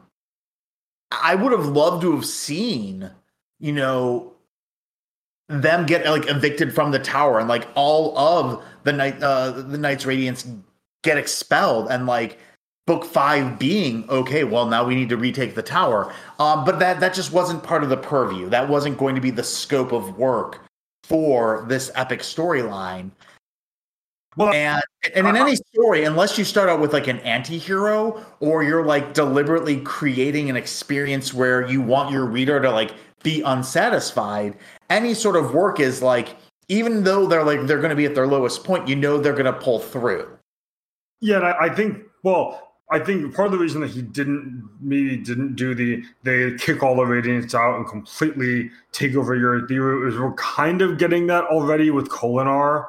[1.12, 3.12] I would have loved to have seen,
[3.59, 4.34] you know,
[5.47, 9.78] them get like evicted from the tower and like all of the night uh the
[9.78, 10.45] Knights Radiant
[11.03, 12.39] get expelled and like
[12.88, 16.14] book 5 being okay well now we need to retake the tower.
[16.39, 18.49] Um but that that just wasn't part of the purview.
[18.49, 20.62] That wasn't going to be the scope of work
[21.03, 23.12] for this epic storyline
[24.38, 24.82] Well, and
[25.16, 25.46] and in uh-huh.
[25.46, 30.50] any story, unless you start out with like an anti-hero or you're like deliberately creating
[30.50, 34.56] an experience where you want your reader to like be unsatisfied,
[34.90, 36.38] any sort of work is like
[36.70, 39.34] even though they're like they're going to be at their lowest point, you know they're
[39.34, 40.38] going to pull through.
[41.20, 42.04] Yeah, and I, I think.
[42.24, 46.56] Well, I think part of the reason that he didn't maybe didn't do the they
[46.58, 51.28] kick all the radiants out and completely take over Urithiru is we're kind of getting
[51.28, 52.88] that already with Kholinar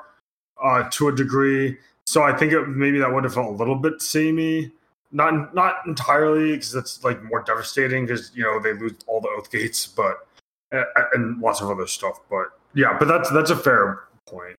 [0.62, 1.78] uh, to a degree.
[2.06, 4.72] So I think it, maybe that would have felt a little bit samey.
[5.12, 9.28] Not not entirely because it's like more devastating because you know they lose all the
[9.28, 10.26] oath gates, but
[10.72, 12.20] uh, and lots of other stuff.
[12.30, 14.56] But yeah, but that's that's a fair point.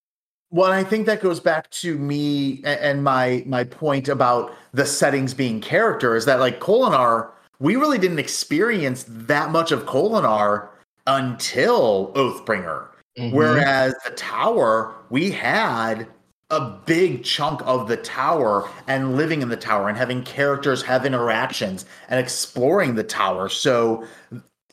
[0.51, 5.34] Well, I think that goes back to me and my my point about the settings
[5.34, 10.68] being character is that like Kholinar, we really didn't experience that much of Kholinar
[11.08, 12.89] until Oathbringer.
[13.18, 13.36] Mm-hmm.
[13.36, 16.07] Whereas the tower, we had
[16.49, 21.05] a big chunk of the tower and living in the tower and having characters have
[21.05, 23.49] interactions and exploring the tower.
[23.49, 24.05] So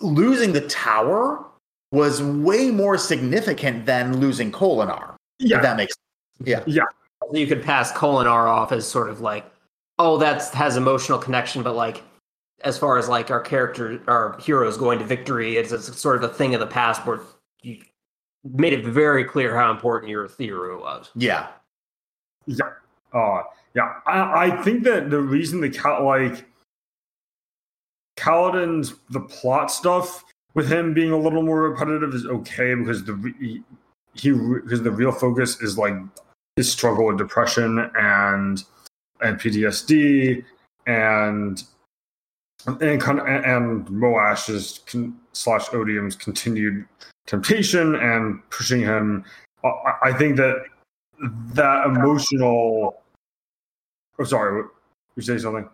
[0.00, 1.44] losing the tower
[1.92, 5.14] was way more significant than losing Kholinar.
[5.38, 5.94] If Yeah, that makes
[6.44, 6.62] yeah.
[6.66, 6.84] Yeah.
[7.32, 9.50] You could pass Kholinar off as sort of like
[9.98, 12.02] oh that's has emotional connection but like
[12.62, 16.22] as far as like our character our heroes going to victory it's, it's sort of
[16.22, 17.22] a thing of the past where you
[18.44, 21.48] made it very clear how important Urithiru was Yeah.
[22.46, 22.70] Yeah.
[23.12, 23.42] Uh
[23.74, 23.94] yeah.
[24.06, 26.46] I, I think that the reason the Cal like
[28.16, 30.24] Kaladin's the plot stuff
[30.54, 33.62] with him being a little more repetitive is okay because the he,
[34.14, 35.94] he because the real focus is like
[36.56, 38.64] his struggle with depression and
[39.20, 40.44] and PTSD
[40.86, 41.62] and
[42.66, 46.86] and kind of, and Moash's con, slash Odium's continued
[47.30, 49.24] temptation and pushing him.
[49.64, 50.64] I, I think that
[51.54, 53.00] that emotional.
[54.18, 54.64] Oh, sorry.
[55.16, 55.68] You say something?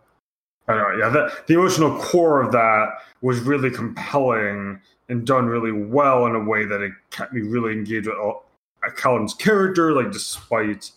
[0.69, 0.97] I know.
[0.99, 2.89] Yeah, the emotional core of that
[3.23, 7.73] was really compelling and done really well in a way that it kept me really
[7.73, 8.45] engaged with uh, all,
[8.91, 10.91] Kaladin's character, like despite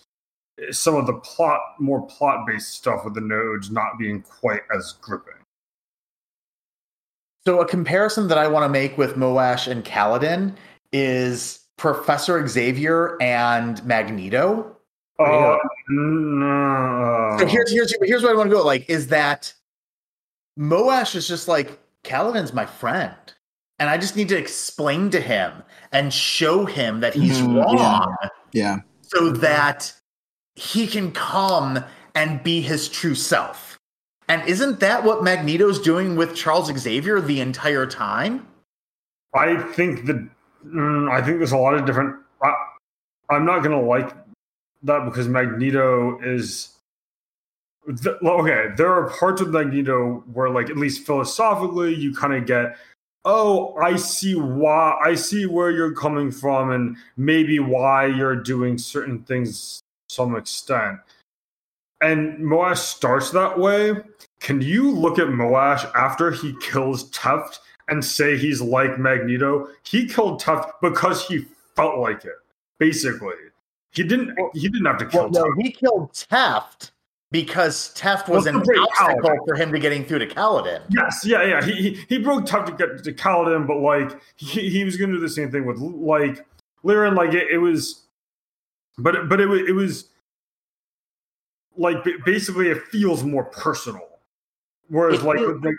[0.72, 4.94] some of the plot, more plot based stuff with the nodes not being quite as
[5.02, 5.34] gripping.
[7.46, 10.56] So a comparison that I want to make with Moash and Kaladin
[10.92, 14.76] is Professor Xavier and Magneto.
[15.18, 15.58] Uh,
[15.90, 17.36] no.
[17.40, 18.64] So here's here's here's what I want to go.
[18.64, 19.54] Like, is that
[20.58, 23.16] Moash is just like Kaladin's my friend,
[23.80, 28.16] and I just need to explain to him and show him that he's Mhm, wrong,
[28.52, 28.80] Yeah.
[29.02, 29.94] so that
[30.56, 31.84] he can come
[32.16, 33.69] and be his true self.
[34.30, 38.48] And isn't that what Magneto's doing with Charles Xavier the entire time?
[39.34, 40.30] I think that
[40.66, 42.16] mm, I think there's a lot of different.
[42.42, 42.54] I,
[43.30, 44.16] I'm not gonna like
[44.84, 46.70] that because Magneto is.
[47.88, 52.46] th- okay, there are parts of Magneto where, like, at least philosophically, you kind of
[52.46, 52.78] get,
[53.26, 58.78] oh, I see why, I see where you're coming from, and maybe why you're doing
[58.78, 61.00] certain things to some extent.
[62.02, 63.94] And Moash starts that way.
[64.40, 69.68] Can you look at Moash after he kills Teft and say he's like Magneto?
[69.84, 72.36] He killed Teft because he felt like it.
[72.78, 73.36] Basically,
[73.92, 74.38] he didn't.
[74.54, 76.92] He didn't have to kill Well, no, he killed Teft
[77.32, 79.46] because Teft was Well, an obstacle Kaladin.
[79.46, 80.82] for him to getting through to Kaladin.
[80.90, 81.62] Yes, yeah, yeah.
[81.64, 85.10] He he, he broke Teft to get to Kaladin, but like he, he was going
[85.10, 86.46] to do the same thing with like
[86.86, 87.18] Lirin.
[87.18, 88.04] Like it, it was,
[88.98, 90.06] but but it was it was
[91.76, 94.09] like basically it feels more personal.
[94.90, 95.76] Whereas It like Mag-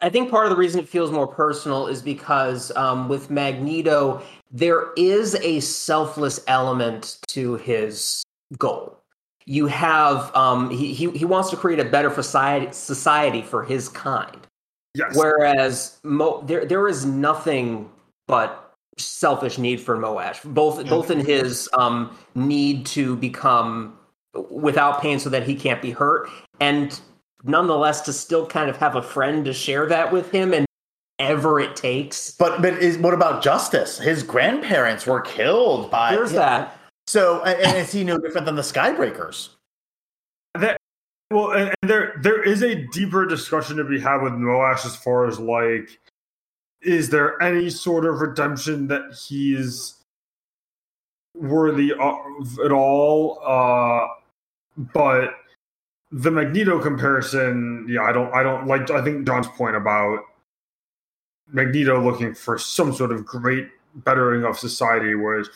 [0.00, 4.22] I think part of the reason it feels more personal is because um, with Magneto,
[4.50, 8.22] there is a selfless element to his
[8.56, 8.96] goal.
[9.44, 13.88] You have um, he, he he wants to create a better society society for his
[13.88, 14.46] kind,
[14.94, 17.90] yes, whereas Mo, there there is nothing
[18.26, 23.98] but selfish need for Moash, both both in his um, need to become
[24.50, 26.28] without pain so that he can't be hurt,
[26.60, 27.00] and
[27.44, 30.66] nonetheless to still kind of have a friend to share that with him and
[31.18, 32.32] ever it takes.
[32.32, 33.98] But but is what about justice?
[33.98, 36.14] His grandparents were killed by.
[36.14, 36.78] There's that.
[37.06, 39.50] So and, and is he no different than the Skybreakers?
[40.54, 40.76] that
[41.30, 44.96] well and, and there there is a deeper discussion to be had with Moash as
[44.96, 45.98] far as like
[46.82, 49.96] is there any sort of redemption that he's
[51.34, 54.06] worthy of at all uh
[54.92, 55.34] but
[56.10, 60.20] the magneto comparison yeah i don't i don't like i think john's point about
[61.52, 65.48] magneto looking for some sort of great bettering of society whereas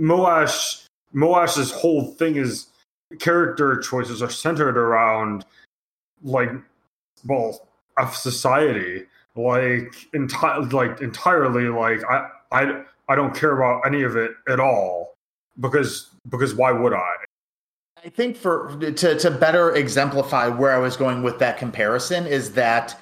[0.00, 2.66] moash moash's whole thing is
[3.18, 5.44] character choices are centered around
[6.22, 6.50] like
[7.26, 7.66] well
[7.98, 9.04] of society
[9.34, 14.60] like enti- like entirely like I, I i don't care about any of it at
[14.60, 15.14] all
[15.60, 17.25] because because why would i
[18.06, 22.52] I think for to to better exemplify where I was going with that comparison is
[22.52, 22.96] that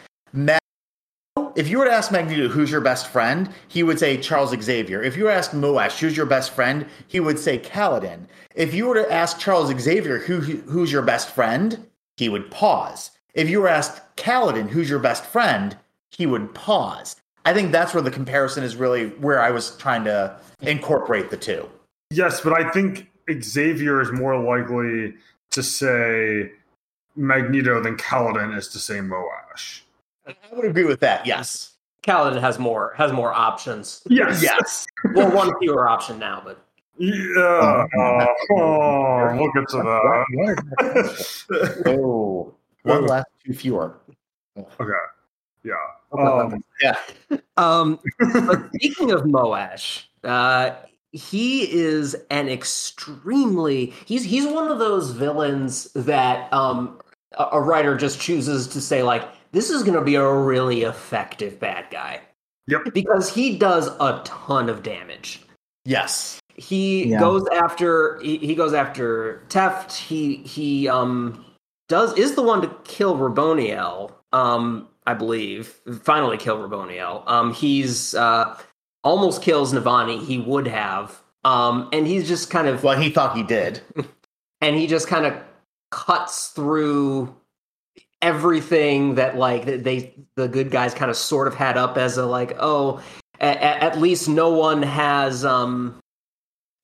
[1.55, 5.02] if you were to ask Magneto who's your best friend, he would say Charles Xavier.
[5.02, 8.20] If you were to ask Moash who's your best friend, he would say Kaladin.
[8.55, 11.86] If you were to ask Charles Xavier who who's your best friend,
[12.16, 13.11] he would pause.
[13.34, 15.76] If you were asked Kaladin who's your best friend,
[16.12, 17.16] he would pause.
[17.44, 21.36] I think that's where the comparison is really where I was trying to incorporate the
[21.36, 21.68] two.
[22.11, 23.11] yes but i think
[23.41, 25.14] xavier is more likely
[25.51, 26.53] to say
[27.16, 29.81] magneto than kaladin is to say moash
[30.27, 31.27] I would agree with that.
[31.27, 31.72] Yes.
[32.03, 34.03] Kaladin has more has more options.
[34.09, 34.87] yes Yes.
[35.14, 36.59] Well, one fewer option now, but
[36.97, 40.25] yeah oh, we'll get to that
[41.87, 42.55] Oh,
[42.85, 43.99] one less, two fewer.
[44.57, 44.93] Okay.
[45.62, 45.75] Yeah
[46.12, 46.97] Um, yeah.
[47.57, 50.77] Um, but speaking of Moash, uh,
[51.14, 56.98] he is an extremely he's he's one of those villains that um,
[57.38, 60.82] a, a writer just chooses to say like this is going to be a really
[60.82, 62.20] effective bad guy.
[62.66, 62.92] Yep.
[62.92, 65.40] Because he does a ton of damage.
[65.84, 66.40] Yes.
[66.56, 67.20] He Yeah.
[67.20, 69.92] goes after he, he goes after Teft.
[69.96, 71.44] He he um
[71.88, 74.12] does is the one to kill Raboniel.
[74.32, 77.22] Um, I believe finally kill Raboniel.
[77.28, 78.58] Um, he's uh
[79.05, 80.24] almost kills Navani.
[80.24, 81.20] He would have.
[81.44, 83.80] Um, and he's just kind of Well, he thought he did.
[84.61, 85.34] and he just kind of
[85.90, 87.34] cuts through
[88.20, 92.24] everything that like they the good guys kind of sort of had up as a
[92.24, 93.00] like oh
[93.38, 96.00] at, at least no one has um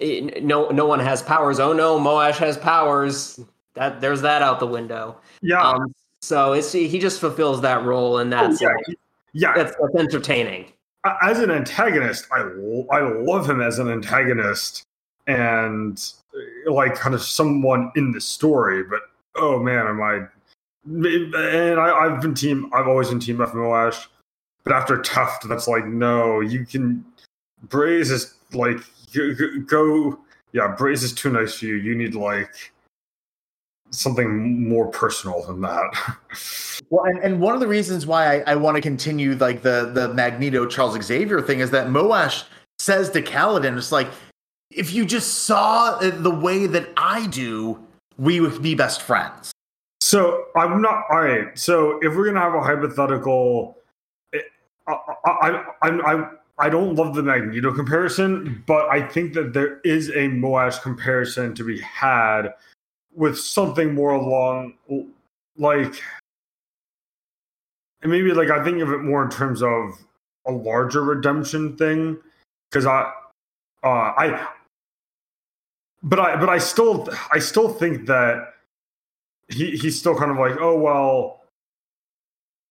[0.01, 1.59] no no one has powers.
[1.59, 3.41] Oh no moash has powers.
[3.75, 5.17] That there's that out the window.
[5.41, 5.63] Yeah.
[5.63, 8.99] Um so it's he just fulfills that role and that's Oh, yeah, like,
[9.33, 9.55] yeah.
[9.57, 10.67] That's, that's entertaining
[11.05, 12.41] as an antagonist, I
[12.91, 14.83] I love him as an antagonist,
[15.27, 16.03] and
[16.67, 18.83] uh, like kind of someone in the story.
[18.85, 19.01] But
[19.37, 20.27] oh man, am I?
[20.87, 22.71] And I, I've been team.
[22.73, 24.07] I've always been team F Moash,
[24.65, 26.41] but after Teft, that's like no.
[26.41, 27.05] You can
[27.69, 28.79] Braize is like
[29.15, 29.35] go,
[29.67, 30.19] go
[30.53, 30.75] yeah.
[30.77, 31.77] Braize is too nice for you.
[31.77, 32.73] You need like
[33.91, 35.91] something more personal than that.
[36.91, 39.91] well, and, and one of the reasons why I, I want to continue like the
[39.93, 42.45] the Magneto Charles Xavier thing is that Moash
[42.79, 44.09] says to Kaladin, it's like
[44.71, 47.79] if you just saw the way that I do,
[48.19, 49.53] we would be best friends.
[50.01, 51.57] So I'm not all right.
[51.59, 53.77] So if we're gonna have a hypothetical,
[54.35, 54.39] eh,
[54.87, 59.81] I I I, I, I don't love the Magneto comparison, but I think that there
[59.81, 62.55] is a Moash comparison to be had
[63.15, 64.75] with something more along
[65.57, 66.03] like
[68.03, 69.99] and maybe like I think of it more in terms of
[70.47, 72.19] a larger redemption thing
[72.71, 73.13] because I
[73.83, 74.49] uh I
[76.03, 78.55] but I but I still I still think that
[79.49, 81.41] he he's still kind of like oh well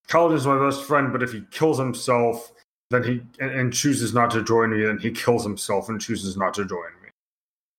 [0.08, 2.52] Kaladin is my best friend but if he kills himself
[2.90, 6.36] then he and, and chooses not to join me then he kills himself and chooses
[6.36, 6.90] not to join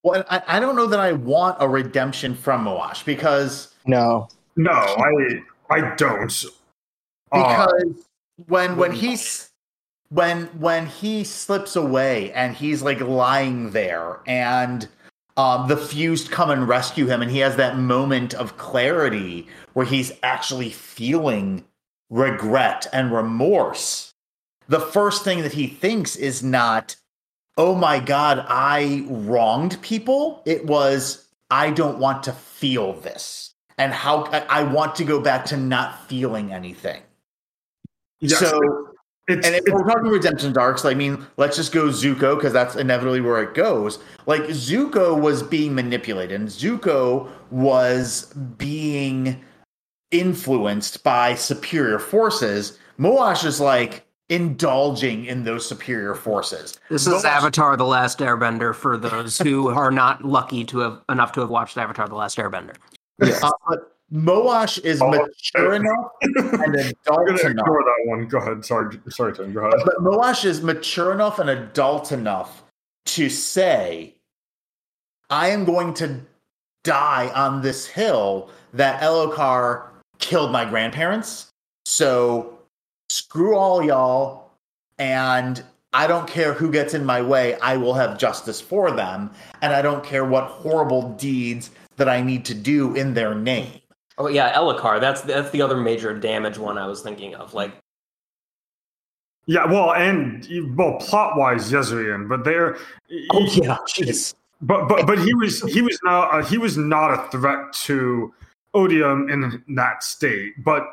[0.03, 4.73] well, I, I don't know that I want a redemption from Moash because no, no,
[4.73, 6.45] I I don't.
[7.33, 8.03] Because uh,
[8.47, 9.51] when when he's
[10.09, 14.89] when when he slips away and he's like lying there and
[15.37, 19.87] um, the fused come and rescue him and he has that moment of clarity where
[19.87, 21.65] he's actually feeling
[22.11, 24.13] regret and remorse
[24.69, 26.97] the first thing that he thinks is not
[27.57, 30.43] oh my God, I wronged people.
[30.47, 33.55] It was, I don't want to feel this.
[33.79, 37.03] And how I want to go back to not feeling anything.
[38.21, 38.39] Yes.
[38.39, 38.61] So,
[39.27, 42.53] it's, and if it's, we're talking redemption darks, I mean, let's just go Zuko because
[42.53, 43.99] that's inevitably where it goes.
[44.27, 48.27] Like Zuko was being manipulated, and Zuko was
[48.59, 49.43] being
[50.11, 52.79] influenced by superior forces.
[52.99, 56.81] Moash is like, indulging in those superior forces.
[56.89, 61.33] This is Avatar: The Last Airbender for those who are not lucky to have enough
[61.33, 62.77] to have watched Avatar: The Last Airbender.
[63.23, 63.43] Yes.
[63.43, 67.45] Uh, but Moash is oh, mature enough and adult enough.
[67.45, 68.27] Ignore that one.
[68.29, 68.65] Go ahead.
[68.65, 69.53] Sorry, sorry, Tim.
[69.53, 69.81] Go ahead.
[69.85, 72.63] But Moash is mature enough and adult enough
[73.07, 74.15] to say,
[75.29, 76.21] "I am going to
[76.85, 81.49] die on this hill that Elhokar killed my grandparents."
[81.85, 82.60] So
[83.11, 84.53] screw all y'all
[84.99, 89.33] and I don't care who gets in my way, I will have justice for them.
[89.61, 93.81] And I don't care what horrible deeds that I need to do in their name.
[94.17, 95.01] Oh yeah, Elhokar.
[95.01, 97.55] That's that's the other major damage one I was thinking of.
[97.55, 97.73] Like
[99.47, 100.47] Yeah, well, and
[100.77, 102.77] well, plot wise, Jezrien, but they're
[103.33, 104.35] Oh yeah, jeez.
[104.61, 108.33] But but but he was he was not uh, he was not a threat to
[108.75, 110.63] Odium in that state.
[110.63, 110.85] But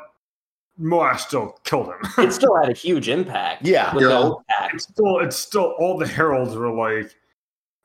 [0.80, 1.96] Moash still killed him.
[2.18, 3.64] it still had a huge impact.
[3.64, 4.32] Yeah, with yeah.
[4.72, 7.14] It's still, it's still all the heralds were like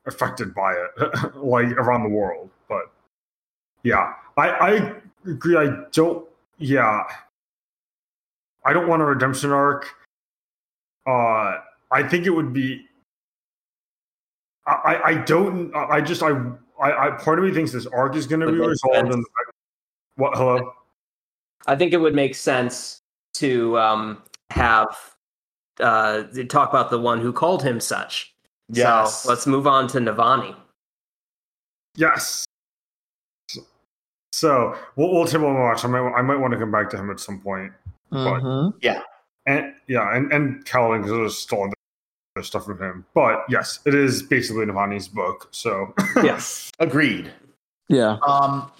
[0.06, 2.50] affected by it, like around the world.
[2.68, 2.84] But
[3.82, 4.92] yeah, I I
[5.26, 5.56] agree.
[5.56, 6.26] I don't.
[6.58, 7.02] Yeah,
[8.64, 9.88] I don't want a redemption arc.
[11.06, 11.58] Uh,
[11.90, 12.86] I think it would be.
[14.66, 15.74] I I don't.
[15.74, 16.30] I just I
[16.80, 19.12] I, I part of me thinks this arc is going to be resolved.
[19.12, 19.26] In the,
[20.16, 20.36] what?
[20.36, 20.72] Hello.
[21.66, 23.00] I think it would make sense
[23.34, 24.96] to um, have
[25.80, 28.34] uh, talk about the one who called him such.
[28.68, 29.22] Yes.
[29.22, 30.54] So let's move on to Navani.
[31.96, 32.44] Yes.
[34.32, 35.84] So we'll, we'll table and watch.
[35.84, 37.72] I might I might want to come back to him at some point.
[38.12, 38.70] Mm-hmm.
[38.70, 39.02] But yeah,
[39.46, 41.64] and yeah, and and Calvin because there's still
[42.36, 43.06] other stuff from him.
[43.14, 45.48] But yes, it is basically Navani's book.
[45.52, 47.30] So yes, agreed.
[47.88, 48.16] Yeah.
[48.26, 48.70] Um,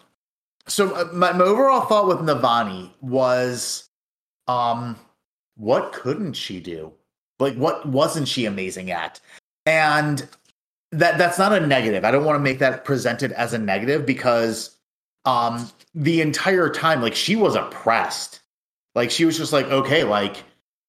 [0.66, 3.88] so uh, my, my overall thought with Navani was,
[4.48, 4.96] um,
[5.56, 6.92] what couldn't she do?
[7.38, 9.20] Like, what wasn't she amazing at?
[9.66, 10.26] And
[10.92, 12.04] that that's not a negative.
[12.04, 14.76] I don't want to make that presented as a negative because
[15.24, 18.40] um the entire time like she was oppressed.
[18.94, 20.44] Like she was just like, okay, like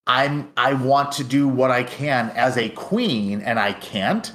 [0.06, 4.32] I'm I want to do what I can as a queen and I can't.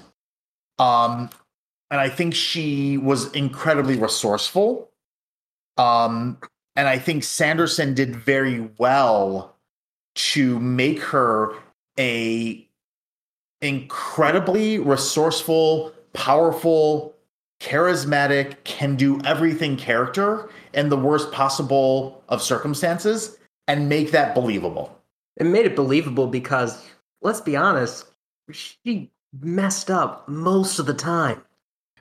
[0.78, 1.30] Um
[1.90, 4.89] and I think she was incredibly resourceful
[5.76, 6.38] um,
[6.76, 9.56] and I think Sanderson did very well
[10.14, 11.54] to make her
[11.98, 12.66] a
[13.60, 17.14] incredibly resourceful, powerful,
[17.60, 23.36] charismatic, can do everything character in the worst possible of circumstances
[23.68, 24.98] and make that believable.
[25.36, 26.84] It made it believable because
[27.22, 28.06] let's be honest,
[28.50, 29.10] she
[29.40, 31.42] messed up most of the time.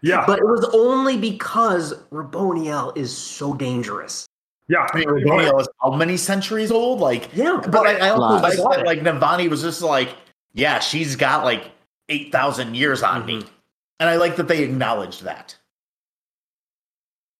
[0.01, 4.27] Yeah, But it was only because Raboniel is so dangerous.
[4.67, 4.87] yeah.
[4.93, 6.99] I mean, Raboniel is how many centuries old?
[6.99, 10.15] Like, Yeah, but I, I also like that like Navani was just like,
[10.53, 11.71] yeah, she's got like
[12.09, 13.47] eight thousand years on me, mm-hmm.
[13.99, 15.55] and I like that they acknowledged that.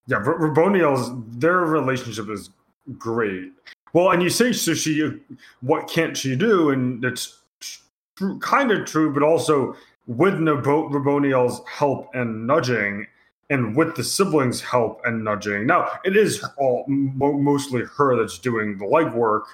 [0.06, 2.50] Yeah, R- Raboniel's their relationship is
[2.98, 3.52] great.
[3.92, 4.74] Well, and you say so.
[4.74, 5.20] She,
[5.60, 6.70] what can't she do?
[6.70, 9.74] And it's tr- kind of true, but also
[10.06, 13.06] with Nabo- Raboniel's help and nudging,
[13.50, 15.66] and with the siblings' help and nudging.
[15.66, 19.44] Now, it is all mo- mostly her that's doing the legwork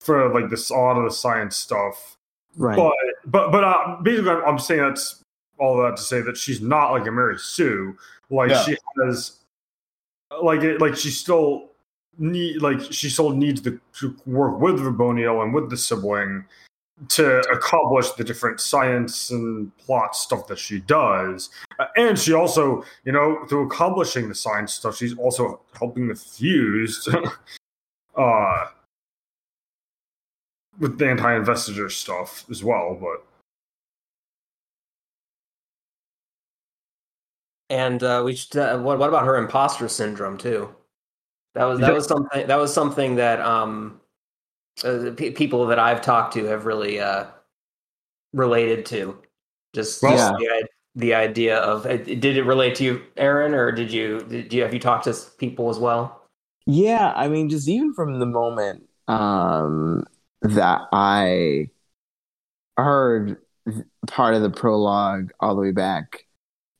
[0.00, 2.16] for like this a lot of the science stuff.
[2.56, 2.76] Right.
[2.76, 2.94] But
[3.26, 5.22] but but uh, basically, I'm, I'm saying that's
[5.58, 7.96] all that to say that she's not like a Mary Sue.
[8.30, 8.62] Like Yeah.
[8.64, 9.38] she has,
[10.42, 11.70] like it, like she still
[12.18, 16.44] need like she still needs to, to work with Raboniel and with the sibling
[17.08, 21.50] to accomplish the different science and plot stuff that she does.
[21.78, 26.14] Uh, and she also, you know, through accomplishing the science stuff, she's also helping the
[26.14, 27.08] fused.
[28.16, 28.66] uh
[30.78, 33.24] with the anti-investiture stuff as well, but
[37.68, 40.72] And uh, we should, uh, what what about her imposter syndrome too?
[41.54, 44.00] That was that was something that was something that um,
[44.84, 47.26] uh, pe people that I've talked to have really uh,
[48.32, 49.18] related to.
[49.74, 53.70] Just, Well- just the, the idea of uh, did it relate to you, Aaron, or
[53.72, 56.22] did you did you have you talked to people as well?
[56.66, 60.04] Yeah, I mean, just even from the moment um,
[60.42, 61.70] that I
[62.76, 63.36] heard
[64.06, 66.26] part of the prologue all the way back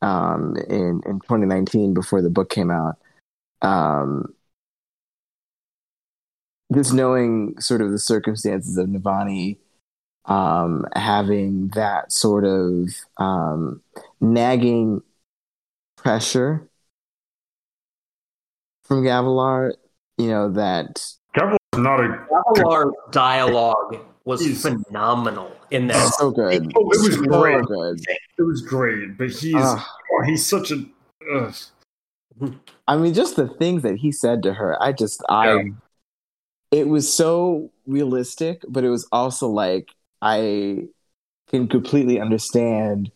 [0.03, 2.97] um, in in 2019 before the book came out,
[3.62, 4.34] um,
[6.74, 9.58] just knowing sort of the circumstances of Navani
[10.24, 12.88] um, having that sort of
[13.18, 13.80] um,
[14.20, 15.02] nagging
[15.96, 16.68] pressure
[18.84, 19.72] from Gavilar,
[20.18, 21.00] you know, that
[21.36, 22.26] Gavilar's not a.
[22.54, 26.14] Gavilar's dialogue was He's- phenomenal in that.
[26.14, 26.72] so good.
[26.76, 27.64] Oh, it was so great.
[27.66, 28.00] good.
[28.38, 29.78] It was great, but he's Ugh.
[30.12, 30.84] oh, he's such a.
[31.34, 31.54] ugh.
[32.86, 35.62] I mean, just the things that he said to her, I just, I, Yeah.
[36.70, 39.90] It was so realistic, but it was also like,
[40.20, 40.88] I
[41.48, 43.10] can completely understand.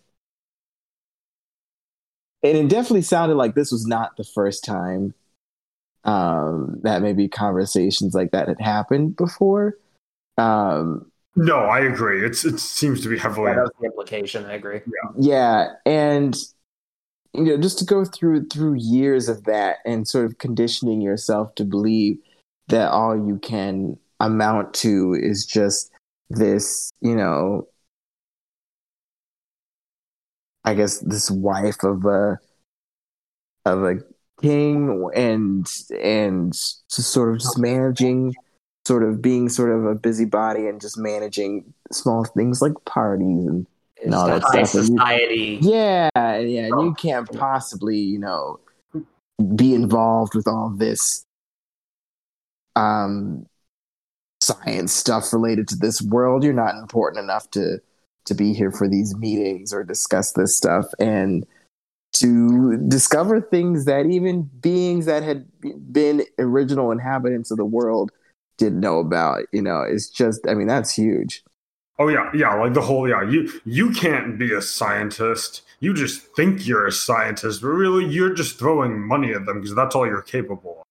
[2.42, 5.14] And it definitely sounded like this was not the first time
[6.05, 9.76] um, that maybe conversations like that had happened before.
[10.38, 12.24] Um, No, I agree.
[12.24, 13.51] It's it seems to be heavily.
[13.51, 14.46] Yeah, that was the implication.
[14.46, 14.80] I agree.
[15.18, 16.36] yeah and
[17.34, 21.55] you know just to go through through years of that and sort of conditioning yourself
[21.57, 22.18] to believe
[22.71, 25.91] that all you can amount to is just
[26.29, 27.66] this you know
[30.64, 32.39] i guess this wife of a
[33.66, 33.95] of a
[34.41, 35.66] king and
[36.01, 38.35] and just sort of just managing
[38.87, 43.66] sort of being sort of a busybody and just managing small things like parties and
[44.03, 45.59] the that's high definitely- society.
[45.61, 48.59] yeah, yeah, and you can't possibly, you know,
[49.55, 51.23] be involved with all this
[52.77, 53.47] um
[54.41, 56.45] science stuff related to this world.
[56.45, 57.81] You're not important enough to
[58.27, 61.47] to be here for these meetings or discuss this stuff and
[62.12, 65.47] to discover things that even beings that had
[65.93, 68.11] been original inhabitants of the world
[68.59, 71.43] didn't know about, you know, it's just I mean, that's huge.
[71.99, 73.23] Oh yeah, yeah, like the whole yeah.
[73.23, 75.62] You you can't be a scientist.
[75.81, 79.75] You just think you're a scientist, but really you're just throwing money at them because
[79.75, 80.87] that's all you're capable of.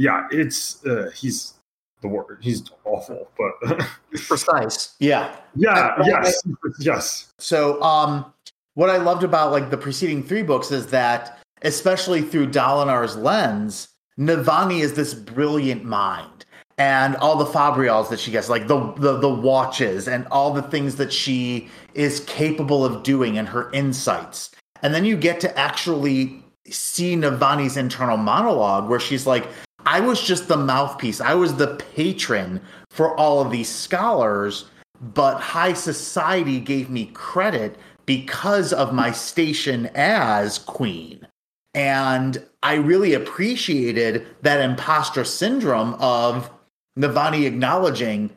[0.00, 1.54] Yeah, it's uh, he's
[2.00, 2.38] the word.
[2.40, 3.86] He's awful, but
[4.26, 4.94] Precise.
[4.98, 5.36] Yeah.
[5.54, 6.42] yeah, I- yes,
[6.78, 7.32] yes.
[7.38, 8.32] So, um,
[8.74, 13.88] what I loved about like the preceding three books is that, especially through Dalinar's lens,
[14.18, 16.46] Navani is this brilliant mind,
[16.78, 20.62] and all the Fabrials that she gets, like the, the the watches and all the
[20.62, 24.50] things that she is capable of doing, and her insights.
[24.82, 29.46] And then you get to actually see Navani's internal monologue, where she's like,
[29.86, 31.20] "I was just the mouthpiece.
[31.20, 32.60] I was the patron
[32.90, 34.66] for all of these scholars."
[35.00, 37.76] but high society gave me credit
[38.06, 41.26] because of my station as queen.
[41.74, 46.50] And I really appreciated that imposter syndrome of
[46.98, 48.30] Navani acknowledging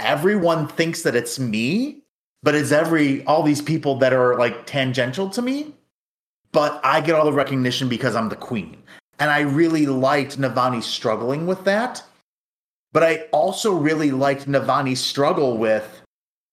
[0.00, 2.02] everyone thinks that it's me,
[2.42, 5.74] but it's every all these people that are like tangential to me,
[6.52, 8.82] but I get all the recognition because I'm the queen.
[9.18, 12.02] And I really liked Navani struggling with that.
[12.92, 16.02] But I also really liked Navani's struggle with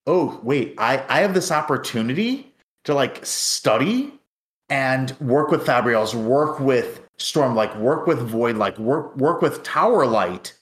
[0.07, 2.53] oh wait i i have this opportunity
[2.84, 4.13] to like study
[4.70, 9.63] and work with Fabrials, work with Storm, like work with Void, like work work with
[9.63, 10.53] Tower Light.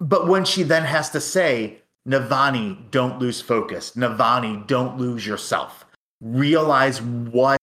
[0.00, 1.78] But when she then has to say,
[2.08, 3.92] Navani, don't lose focus.
[3.92, 5.86] Navani, don't lose yourself.
[6.20, 7.60] Realize what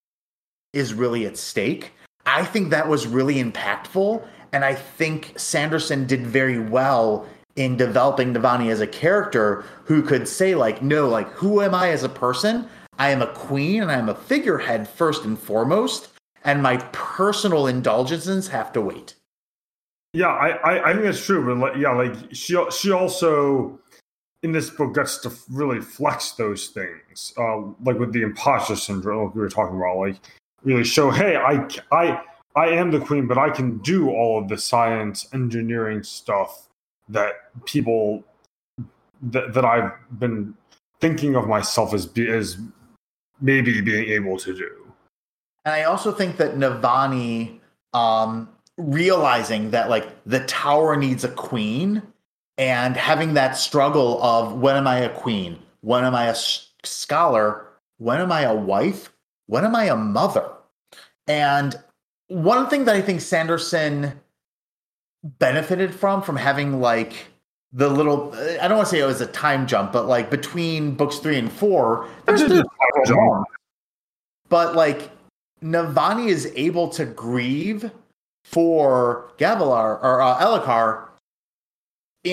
[0.73, 1.93] is really at stake.
[2.27, 4.23] I think that was really impactful.
[4.51, 7.25] And I think Sanderson did very well
[7.55, 11.89] in developing Navani as a character who could say, like, no, like, who am I
[11.89, 12.67] as a person?
[12.99, 16.09] I am a queen and I'm a figurehead first and foremost,
[16.43, 19.15] and my personal indulgences have to wait.
[20.13, 23.79] Yeah, I, I, I think that's true, but like, yeah, like she she also
[24.43, 29.25] in this book gets to really flex those things, uh, like with the imposter syndrome,
[29.25, 30.15] like we were talking about, like
[30.63, 32.21] really show, hey, I I
[32.55, 36.67] I am the queen, but I can do all of the science engineering stuff
[37.09, 37.33] that
[37.65, 38.23] people
[39.21, 40.55] that that I've been
[40.99, 42.57] thinking of myself as be, as
[43.39, 44.71] maybe being able to do.
[45.65, 47.59] And I also think that Navani
[47.93, 52.01] um, realizing that like the tower needs a queen
[52.57, 55.59] and having that struggle of when am I a queen?
[55.81, 56.35] When am I a
[56.83, 57.67] scholar?
[57.97, 59.11] When am I a wife?
[59.47, 60.49] When am I a mother?
[61.27, 61.75] And
[62.27, 64.13] one thing that I think Sanderson
[65.23, 67.13] benefited from from having like
[67.73, 70.95] the little I don't want to say it was a time jump, but like between
[70.95, 72.65] books three and four, there's the
[74.49, 75.11] but like
[75.61, 77.91] Navani is able to grieve
[78.43, 81.06] for Gavilar or uh, Elhokar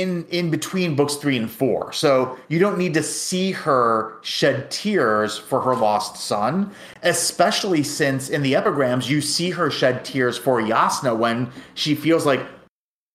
[0.01, 1.93] in in between books three and four.
[1.93, 6.73] So you don't need to see her shed tears for her lost son,
[7.03, 12.27] especially since in the epigrams you see her shed tears for Jasnah when she feels
[12.27, 12.41] like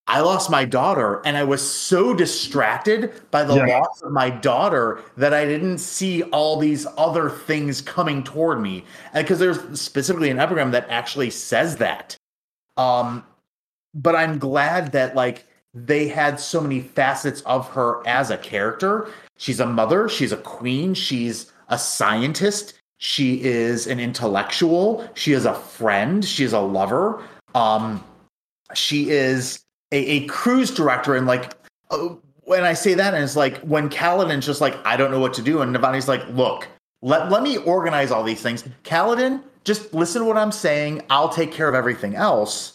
[0.09, 3.77] I lost my daughter and I was so distracted by the yeah.
[3.77, 8.83] loss of my daughter that I didn't see all these other things coming toward me.
[9.13, 12.17] And because there's specifically an epigram that actually says that.
[12.75, 13.23] Um,
[13.93, 19.09] but I'm glad that like they had so many facets of her as a character.
[19.37, 25.45] She's a mother, she's a queen, she's a scientist, she is an intellectual, she is
[25.45, 27.23] a friend, she is a lover.
[27.55, 28.03] Um,
[28.73, 31.53] she is a, a cruise director and like
[31.89, 32.09] uh,
[32.49, 35.35] when I say that, and it's like when Kaladin's just like, I don't know what
[35.35, 36.67] to do, and Navani's like, look,
[37.03, 38.63] let let me organize all these things.
[38.83, 41.03] Kaladin, just listen to what I'm saying.
[41.11, 42.73] I'll take care of everything else.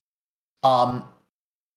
[0.62, 1.05] Um,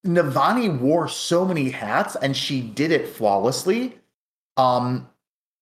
[0.06, 3.98] Navani wore so many hats, and she did it flawlessly.
[4.56, 5.08] Um,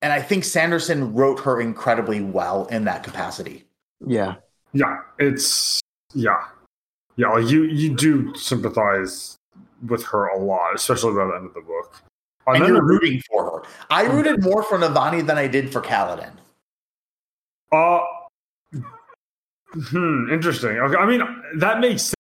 [0.02, 3.66] and I think Sanderson wrote her incredibly well in that capacity.
[4.06, 4.36] Yeah,
[4.74, 5.82] yeah, it's
[6.14, 6.46] yeah,
[7.16, 7.30] yeah.
[7.30, 9.38] Like you, you do sympathize
[9.88, 12.02] with her a lot, especially by the end of the book.
[12.48, 13.64] And, and you're rooting for her.
[13.90, 16.32] I rooted more for Navani than I did for Kaladin.
[17.72, 18.02] Uh,
[19.74, 20.78] hmm, interesting.
[20.78, 21.24] Okay, I mean
[21.56, 22.14] that makes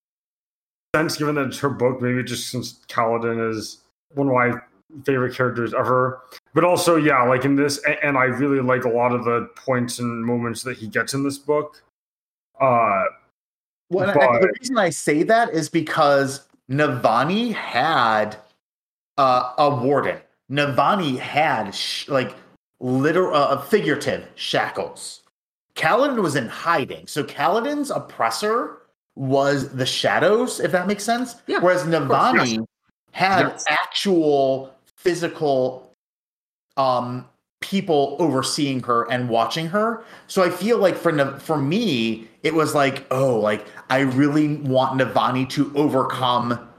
[0.95, 2.01] sense given that it's her book.
[2.01, 3.81] Maybe just since Kaladin is
[4.13, 4.59] one of my
[5.03, 6.21] favorite characters ever.
[6.53, 9.99] But also, yeah, like in this, and I really like a lot of the points
[9.99, 11.83] and moments that he gets in this book.
[12.59, 13.03] Uh,
[13.89, 18.37] well, but, the reason I say that is because Navani had
[19.17, 20.19] uh, a warden.
[20.49, 22.33] Navani had sh- like
[22.79, 25.21] literal, uh, figurative shackles.
[25.75, 28.84] Kaladin was in hiding, so Kaladin's oppressor
[29.15, 31.35] was the shadows, if that makes sense.
[31.47, 32.65] Yeah, Whereas Navani yes.
[33.11, 33.65] had yes.
[33.67, 35.93] actual physical
[36.77, 37.25] um
[37.61, 40.03] people overseeing her and watching her.
[40.27, 44.99] So I feel like for for me, it was like, oh, like I really want
[44.99, 46.69] Navani to overcome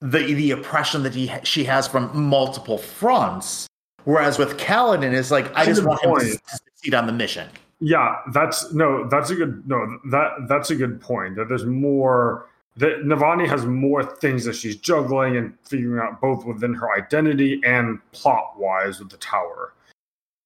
[0.00, 3.66] the the oppression that he she has from multiple fronts.
[4.04, 6.22] Whereas with Kaladin, it's like I just want point.
[6.22, 7.48] him to succeed on the mission.
[7.80, 11.36] Yeah, that's no, that's a good no, that that's a good point.
[11.36, 16.44] That there's more that Navani has more things that she's juggling and figuring out both
[16.44, 19.74] within her identity and plot wise with the tower.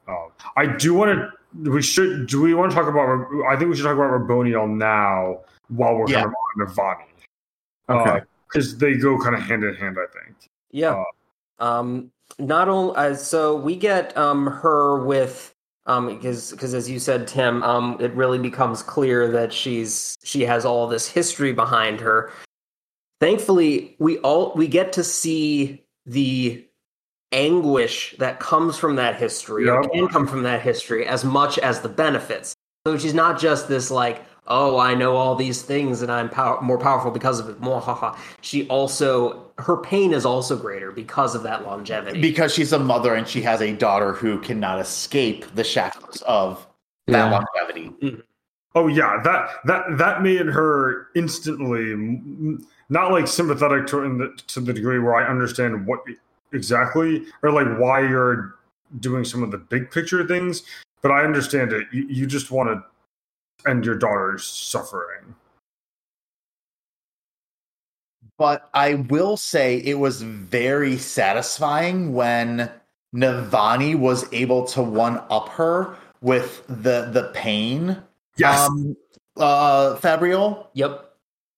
[0.07, 0.27] Uh,
[0.57, 1.71] I do want to.
[1.71, 2.27] We should.
[2.27, 3.27] Do we want to talk about?
[3.49, 6.23] I think we should talk about Raboniel now while we're yeah.
[6.23, 7.05] kind of on Navani.
[7.89, 8.25] Okay.
[8.49, 10.37] Because uh, they go kind of hand in hand, I think.
[10.71, 11.05] Yeah.
[11.59, 12.11] Uh, um.
[12.39, 15.55] Not only uh, so we get um her with
[15.89, 20.43] um because because as you said Tim um it really becomes clear that she's she
[20.43, 22.31] has all this history behind her.
[23.21, 26.65] Thankfully, we all we get to see the
[27.33, 29.73] anguish that comes from that history yeah.
[29.73, 32.55] or can come from that history as much as the benefits.
[32.87, 36.61] So she's not just this like, oh, I know all these things and I'm power-
[36.61, 37.61] more powerful because of it.
[37.61, 38.17] Mwahaha.
[38.41, 42.21] She also her pain is also greater because of that longevity.
[42.21, 46.67] Because she's a mother and she has a daughter who cannot escape the shackles of
[47.07, 47.31] that yeah.
[47.31, 47.91] longevity.
[48.03, 48.21] Mm-hmm.
[48.75, 51.95] Oh yeah, that that that made her instantly
[52.89, 56.01] not like sympathetic to in the, to the degree where I understand what
[56.53, 58.55] exactly or like why you're
[59.01, 60.63] doing some of the big picture things,
[61.03, 61.87] but I understand it.
[61.93, 62.85] You, you just want to
[63.67, 65.35] end your daughter's suffering.
[68.39, 72.71] But I will say it was very satisfying when
[73.15, 78.01] Navani was able to one up her with the the pain.
[78.37, 78.69] Yes.
[78.69, 78.97] Um,
[79.37, 80.69] uh, Fabrial.
[80.75, 81.05] Yep.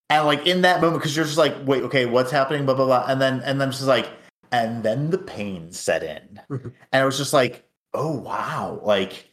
[0.09, 2.65] And like in that moment, because you're just like, wait, okay, what's happening?
[2.65, 3.05] Blah blah blah.
[3.07, 4.09] And then and then she's like,
[4.51, 9.29] and then the pain set in, and it was just like, oh wow, like,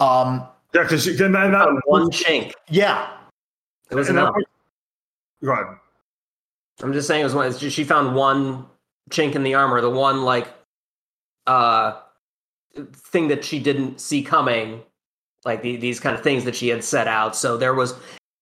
[0.00, 2.52] um, yeah, because and that, that one chink.
[2.68, 3.08] Yeah,
[3.90, 4.34] it was enough.
[5.44, 5.66] Go ahead.
[6.82, 7.56] I'm just saying it was one.
[7.56, 8.66] She found one
[9.10, 10.48] chink in the armor, the one like
[11.46, 11.98] uh
[12.94, 14.82] thing that she didn't see coming,
[15.44, 17.34] like the, these kind of things that she had set out.
[17.34, 17.94] So there was,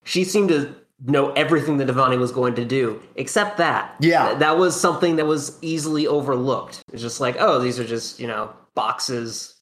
[0.04, 0.74] she seemed to
[1.06, 3.94] know everything that Navani was going to do, except that.
[4.00, 6.82] Yeah, Th- that was something that was easily overlooked.
[6.92, 9.54] It's just like, oh, these are just you know boxes,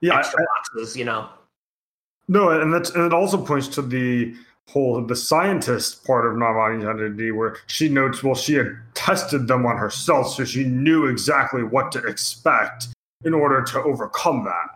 [0.00, 1.28] Yeah, extra I- boxes, you know.
[2.28, 4.34] No, and that's and it also points to the
[4.68, 9.64] whole the scientist part of Navani's identity, where she notes, well, she had tested them
[9.64, 12.88] on herself, so she knew exactly what to expect
[13.24, 14.74] in order to overcome that.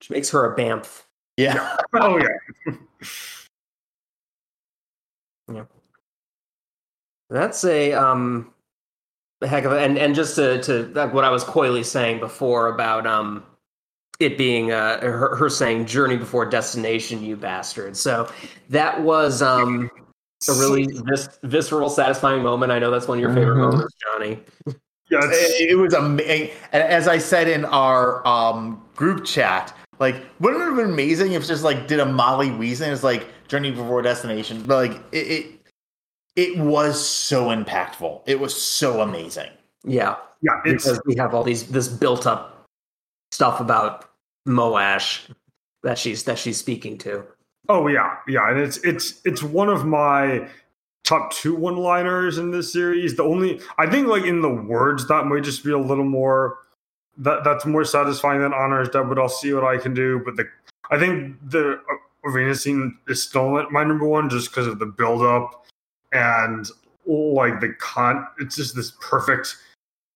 [0.00, 1.02] Which makes her a bamf.
[1.36, 1.76] yeah.
[1.94, 2.74] Oh yeah,
[5.52, 5.64] yeah
[7.30, 8.52] That's a um
[9.42, 12.20] a heck of a and and just to to like what I was coyly saying
[12.20, 13.44] before about um
[14.20, 17.96] it being uh her, her saying journey before destination you bastard.
[17.96, 18.30] So
[18.70, 19.90] that was um
[20.48, 22.72] a really vis- visceral satisfying moment.
[22.72, 23.70] I know that's one of your favorite Mhm.
[23.70, 24.40] moments, Johnny.
[25.10, 25.20] yeah.
[25.22, 26.50] It, it was amazing.
[26.72, 31.32] And as I said in our um, group chat, like, wouldn't it have been amazing
[31.32, 34.62] if just like did a Molly Weasley as like Journey Before Destination?
[34.66, 35.46] But like, it, it
[36.36, 38.20] it was so impactful.
[38.26, 39.48] It was so amazing.
[39.84, 40.16] Yeah.
[40.42, 42.55] yeah, it's Because we have all these this built up
[43.32, 44.10] stuff about
[44.46, 45.28] Moash
[45.82, 47.24] that she's that she's speaking to.
[47.68, 50.48] oh yeah, yeah, and it's it's it's one of my
[51.04, 53.16] top two one-liners in this series.
[53.16, 56.58] The only I think like in the words that might just be a little more
[57.18, 60.20] that that's more satisfying than honors dead, but I'll see what I can do.
[60.24, 60.48] But the
[60.90, 64.86] I think the uh, arena scene is still my number one just because of the
[64.86, 65.66] build up
[66.12, 66.68] and
[67.06, 68.26] like the con.
[68.38, 69.56] It's just this perfect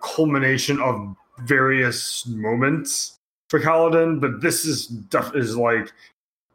[0.01, 3.17] culmination of various moments
[3.49, 4.21] for Kaladin.
[4.21, 5.93] But this is def- is like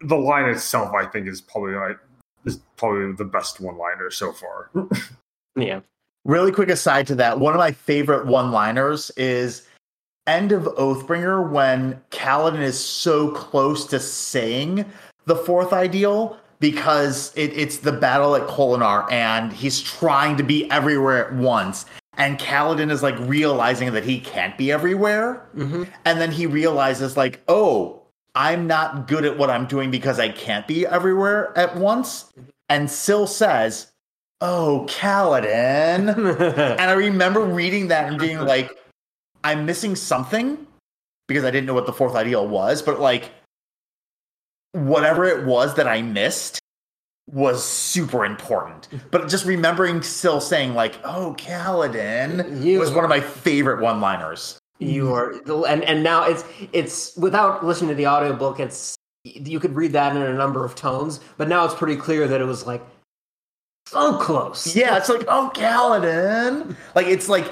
[0.02, 0.94] the line itself.
[0.94, 1.98] I think is probably like
[2.46, 4.70] is probably the best one liner so far.
[5.56, 5.82] Yeah.
[6.26, 9.68] Really quick aside to that, one of my favorite one-liners is
[10.28, 14.86] end of Oathbringer when Kaladin is so close to saying
[15.26, 20.70] the fourth ideal because it, it's the battle at Kholinar and he's trying to be
[20.72, 21.86] everywhere at once.
[22.18, 25.48] And Kaladin is like realizing that he can't be everywhere.
[25.56, 25.84] Mm-hmm.
[26.06, 28.02] And then he realizes, like, oh,
[28.36, 32.32] I'm not good at what I'm doing because I can't be everywhere at once.
[32.70, 33.92] And Syl says,
[34.42, 36.10] Oh, Kaladin.
[36.78, 38.70] and I remember reading that and being like,
[39.44, 40.68] I'm missing something
[41.28, 43.32] because I didn't know what the fourth ideal was, but like,
[44.74, 46.60] whatever it was that I missed
[47.32, 48.88] was super important.
[49.12, 54.00] But just remembering still saying, like, oh, Kaladin You- was one of my favorite one
[54.02, 54.60] liners.
[54.80, 55.32] You are,
[55.68, 60.16] and and now it's it's without listening to the audiobook, it's you could read that
[60.16, 62.84] in a number of tones, but now it's pretty clear that it was like
[63.88, 64.76] so close.
[64.76, 66.76] Yeah, it's like, oh, Kaladin.
[66.94, 67.50] Like, it's like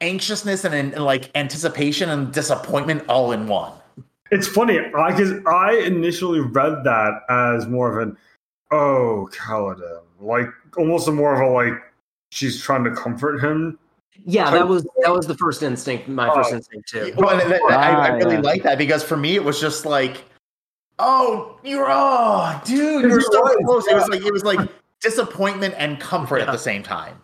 [0.00, 3.72] anxiousness and, and like anticipation and disappointment all in one.
[4.32, 8.16] It's funny I because I initially read that as more of an
[8.70, 11.82] oh Kaladin, like almost more of a like
[12.30, 13.78] she's trying to comfort him.
[14.24, 16.56] yeah, that was that was the first instinct, my first Oh.
[16.56, 17.12] instinct too.
[17.16, 18.40] Well, and that- I, I Ah, really yeah.
[18.40, 20.24] like that because for me, it was just like,
[20.98, 23.86] oh, you're, oh, dude, you're so was, close.
[23.88, 24.60] It was like, it was like
[25.00, 27.20] disappointment and comfort at the same time.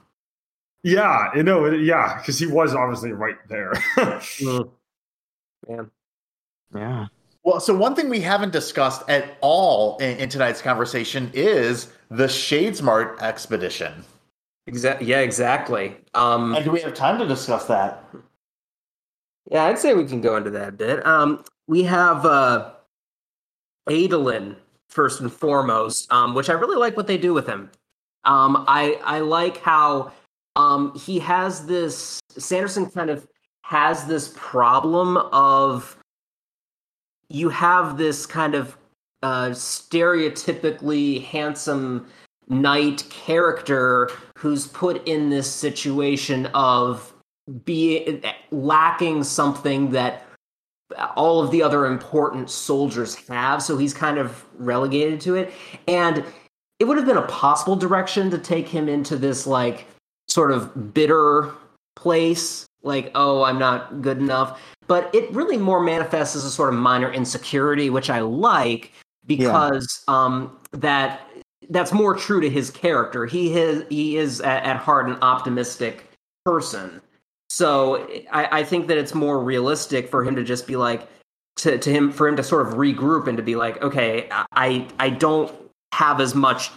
[0.83, 3.73] Yeah, you know, it, yeah, because he was obviously right there.
[3.97, 4.71] Mm.
[5.69, 5.91] Man,
[6.75, 7.07] Yeah.
[7.47, 12.25] Well, so one thing we haven't discussed at all in, in tonight's conversation is the
[12.25, 14.05] Shadesmar expedition.
[14.67, 15.07] exactly.
[15.07, 15.97] Yeah, exactly.
[16.15, 18.03] Um, And do we have time to discuss that?
[19.49, 21.07] Yeah, I'd say we can go into that a bit.
[21.07, 22.73] Um, we have uh,
[23.89, 24.57] Adolin
[24.89, 27.71] first and foremost, um, which I really like what they do with him.
[28.25, 30.11] Um, I I like how
[30.57, 32.19] um, he has this.
[32.31, 33.29] Sanderson kind of
[33.63, 35.97] has this problem of
[37.29, 38.77] you have this kind of
[39.23, 42.07] uh, stereotypically handsome
[42.49, 47.13] knight character who's put in this situation of
[47.65, 50.27] being lacking something that
[51.17, 55.53] all of the other important soldiers have so he's kind of relegated to it.
[55.89, 56.25] And
[56.79, 59.87] it would have been a possible direction to take him into this like
[60.29, 61.53] sort of bitter
[61.97, 66.73] place like oh i'm not good enough but it really more manifests as a sort
[66.73, 68.93] of minor insecurity which i like
[69.27, 70.15] because yeah.
[70.15, 71.29] um that
[71.71, 76.09] that's more true to his character he is he is at, at heart an optimistic
[76.45, 77.01] person
[77.49, 81.09] so I, I think that it's more realistic for him to just be like
[81.57, 84.87] to, to him for him to sort of regroup and to be like, okay, I
[84.99, 85.53] I don't
[85.93, 86.71] have as much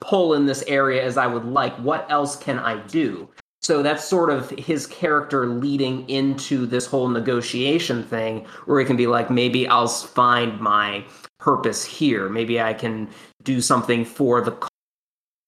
[0.00, 1.74] pull in this area as I would like.
[1.76, 3.28] What else can I do?
[3.66, 8.94] So that's sort of his character leading into this whole negotiation thing where he can
[8.94, 11.04] be like, maybe I'll find my
[11.40, 12.28] purpose here.
[12.28, 13.08] Maybe I can
[13.42, 14.70] do something for the cause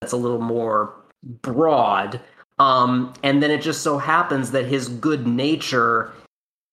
[0.00, 0.94] that's a little more
[1.42, 2.20] broad
[2.58, 6.12] um, and then it just so happens that his good nature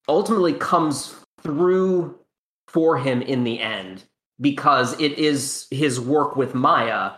[0.08, 2.18] ultimately comes through
[2.68, 4.04] for him in the end
[4.42, 7.12] because it is his work with Maya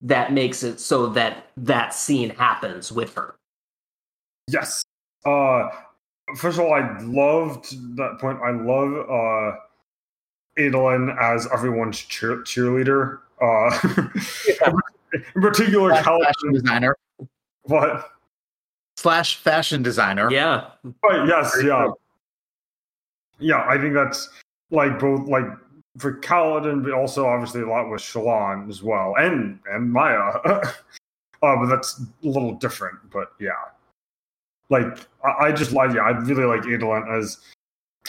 [0.00, 3.37] that makes it so that that scene happens with her.
[4.48, 4.84] Yes.
[5.24, 5.68] Uh,
[6.36, 8.38] first of all, I loved that point.
[8.42, 9.56] I love uh,
[10.58, 13.18] Adolin as everyone's cheer- cheerleader.
[13.40, 13.78] Uh,
[14.60, 14.72] yeah.
[15.34, 16.96] in particular, fashion designer.
[17.62, 18.10] What?
[18.96, 20.30] Slash fashion designer.
[20.30, 20.70] Yeah.
[21.04, 21.88] Right, yes, yeah.
[23.38, 24.28] Yeah, I think that's
[24.70, 25.44] like both like
[25.98, 30.16] for Kaladin, but also obviously a lot with Shallan as well, and and Maya.
[30.44, 30.62] uh,
[31.40, 32.98] but that's a little different.
[33.12, 33.52] But yeah,
[34.70, 34.86] like
[35.24, 37.38] I, I just like yeah, I really like Adolin as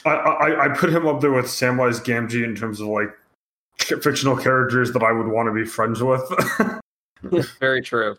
[0.05, 3.09] I, I I put him up there with Samwise Gamgee in terms of like
[3.77, 6.21] fictional characters that I would want to be friends with.
[7.59, 8.17] Very true.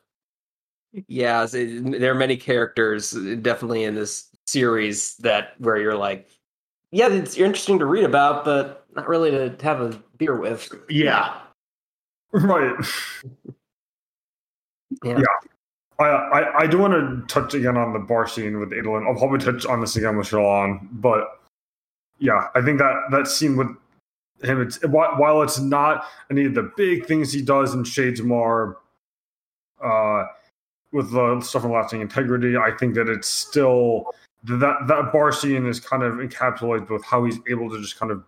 [1.07, 6.29] Yeah, so there are many characters uh, definitely in this series that where you're like,
[6.91, 10.69] yeah, it's interesting to read about, but not really to have a beer with.
[10.89, 11.39] Yeah.
[12.33, 12.75] Right.
[15.05, 15.19] yeah.
[15.19, 15.50] yeah.
[16.05, 19.07] I, I, do want to touch again on the bar scene with Adolin.
[19.07, 21.41] I'll probably touch on this again with Shallan, but
[22.19, 23.69] yeah, I think that that scene with
[24.43, 28.77] him, it's while it's not any of the big things he does in Shadesmar,
[29.83, 30.25] uh,
[30.93, 32.57] with the stuff on lasting integrity.
[32.57, 34.07] I think that it's still
[34.45, 38.11] that that bar scene is kind of encapsulated with how he's able to just kind
[38.11, 38.25] of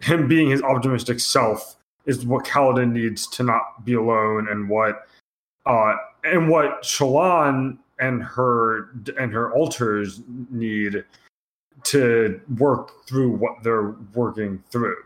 [0.00, 5.06] him being his optimistic self is what Kaladin needs to not be alone, and what
[5.66, 5.94] uh
[6.32, 11.04] and what Shallan and her and her alters need
[11.84, 14.96] to work through what they're working through.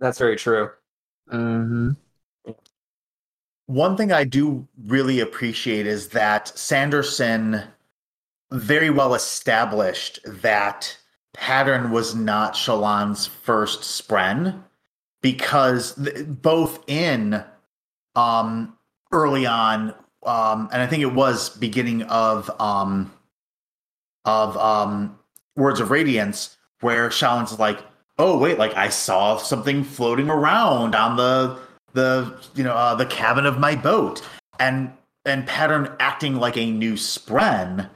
[0.00, 0.70] That's very true.
[1.32, 1.90] Mm-hmm
[3.66, 7.62] one thing I do really appreciate is that Sanderson
[8.52, 10.96] very well established that
[11.34, 14.62] pattern was not Shallan's first spren
[15.20, 17.44] because th- both in
[18.16, 18.76] um
[19.12, 19.94] early on
[20.24, 23.12] um and I think it was beginning of um
[24.24, 25.18] of um
[25.56, 27.82] Words of Radiance where Shallan's like,
[28.18, 31.58] "Oh wait, like I saw something floating around on the
[31.96, 34.22] the you know uh, the cabin of my boat
[34.60, 34.92] and
[35.24, 37.88] and pattern acting like a new spren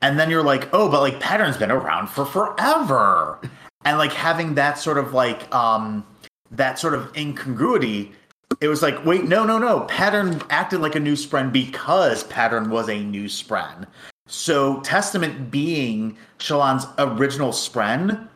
[0.00, 3.38] and then you're like oh but like pattern's been around for forever
[3.84, 6.06] and like having that sort of like um
[6.50, 8.12] that sort of incongruity
[8.60, 12.70] it was like wait no no no pattern acted like a new spren because pattern
[12.70, 13.86] was a new spren
[14.26, 18.28] so testament being shallan's original spren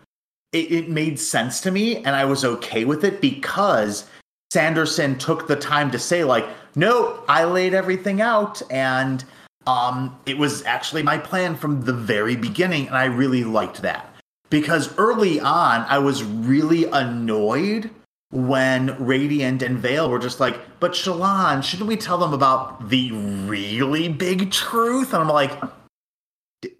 [0.52, 4.06] it, it made sense to me and i was okay with it because
[4.52, 6.46] Sanderson took the time to say, like,
[6.76, 9.24] no, I laid everything out and
[9.66, 14.14] um, it was actually my plan from the very beginning, and I really liked that.
[14.50, 17.90] Because early on, I was really annoyed
[18.34, 23.12] when Radiant and Veil were just like, but Shallan, shouldn't we tell them about the
[23.12, 25.14] really big truth?
[25.14, 25.52] And I'm like,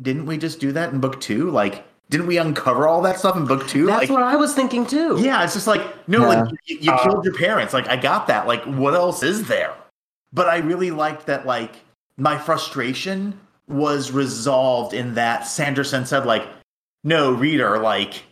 [0.03, 1.51] didn't we just do that in book two?
[1.51, 3.87] Like, didn't we uncover all that stuff in book two?
[3.87, 5.17] That's like, what I was thinking too.
[5.21, 6.43] Yeah, it's just like no, yeah.
[6.43, 7.73] like you, you uh, killed your parents.
[7.73, 8.49] Like I got that.
[8.49, 9.75] Like what else is there?
[10.33, 11.47] But I really liked that.
[11.47, 11.77] Like
[12.17, 16.47] my frustration was resolved in that Sanderson said like,
[17.05, 18.25] no, reader, like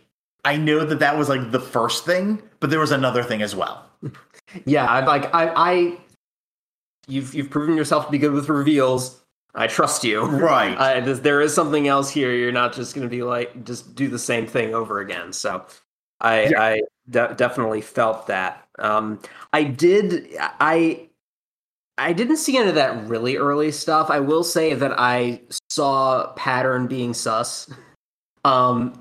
[0.45, 3.55] I know that that was like the first thing, but there was another thing as
[3.55, 3.89] well.
[4.65, 5.97] yeah, I'm like I, I
[7.07, 9.21] you've you've proven yourself to be good with reveals.
[9.55, 10.25] I trust you.
[10.25, 11.01] Right.
[11.01, 12.33] There is something else here.
[12.33, 15.31] You're not just going to be like just do the same thing over again.
[15.31, 15.65] So,
[16.19, 16.61] I, yeah.
[16.61, 18.67] I, de- definitely felt that.
[18.79, 19.19] Um,
[19.53, 20.35] I did.
[20.39, 21.07] I
[21.97, 24.09] I didn't see any of that really early stuff.
[24.09, 27.69] I will say that I saw pattern being sus.
[28.43, 28.99] Um,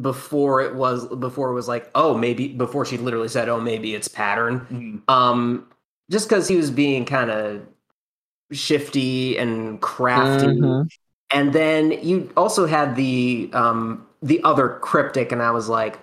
[0.00, 3.94] before it was before it was like oh maybe before she literally said oh maybe
[3.94, 5.02] it's pattern.
[5.08, 5.66] Um
[6.10, 7.62] just because he was being kind of
[8.52, 10.46] shifty and crafty.
[10.46, 10.88] Mhm.
[11.32, 15.98] and then you also had the um the other cryptic and i was like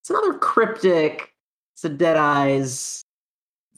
[0.00, 1.34] it's another cryptic
[1.74, 3.02] it's a dead eyes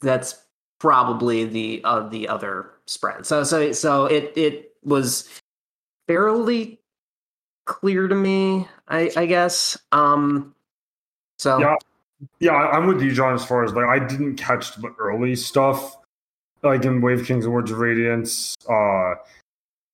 [0.01, 0.43] that's
[0.79, 3.25] probably the uh, the other spren.
[3.25, 5.27] So so so it it was
[6.07, 6.79] fairly
[7.67, 10.53] clear to me i i guess um
[11.37, 11.75] so Yeah.
[12.39, 13.35] Yeah, I- I'm with you, John.
[13.35, 15.97] As far as like, I didn't catch the early stuff,
[16.63, 18.55] like in Way of Kings and Words of Radiance.
[18.67, 19.13] Uh,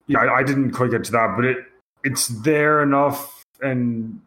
[0.08, 1.58] yeah, I, I didn't quite get to that, but it
[2.06, 4.22] it's there enough, and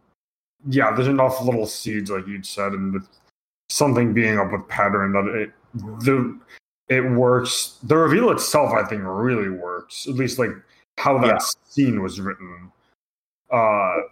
[0.69, 3.09] yeah, there's enough little seeds, like you'd said, and with
[3.71, 5.53] something being up with pattern that it
[6.05, 6.39] the
[6.91, 7.79] it works.
[7.83, 10.07] The reveal itself, I think, really works.
[10.07, 10.51] At least like
[10.99, 11.39] how that Yeah.
[11.65, 12.71] scene was written.
[13.57, 14.03] Uh,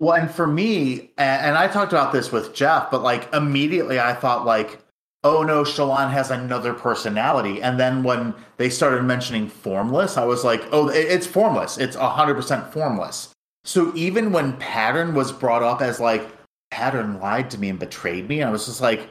[0.00, 4.00] Well, and for me, a- and I talked about this with Jeff, but like immediately
[4.00, 4.80] I thought like,
[5.22, 7.62] oh no, Shallan has another personality.
[7.62, 11.78] And then when they started mentioning formless, I was like, oh, it- it's formless.
[11.78, 13.30] It's hundred percent formless.
[13.64, 16.28] So even when Pattern was brought up as like
[16.70, 19.08] Pattern lied to me and betrayed me, I was just like,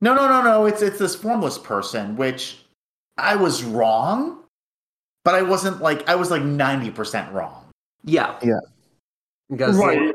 [0.00, 2.64] no, no, no, no, it's it's this formless person, which
[3.18, 4.38] I was wrong,
[5.24, 7.64] but I wasn't like I was like ninety percent wrong.
[8.04, 8.60] yeah Yeah.
[9.50, 10.14] Because Right.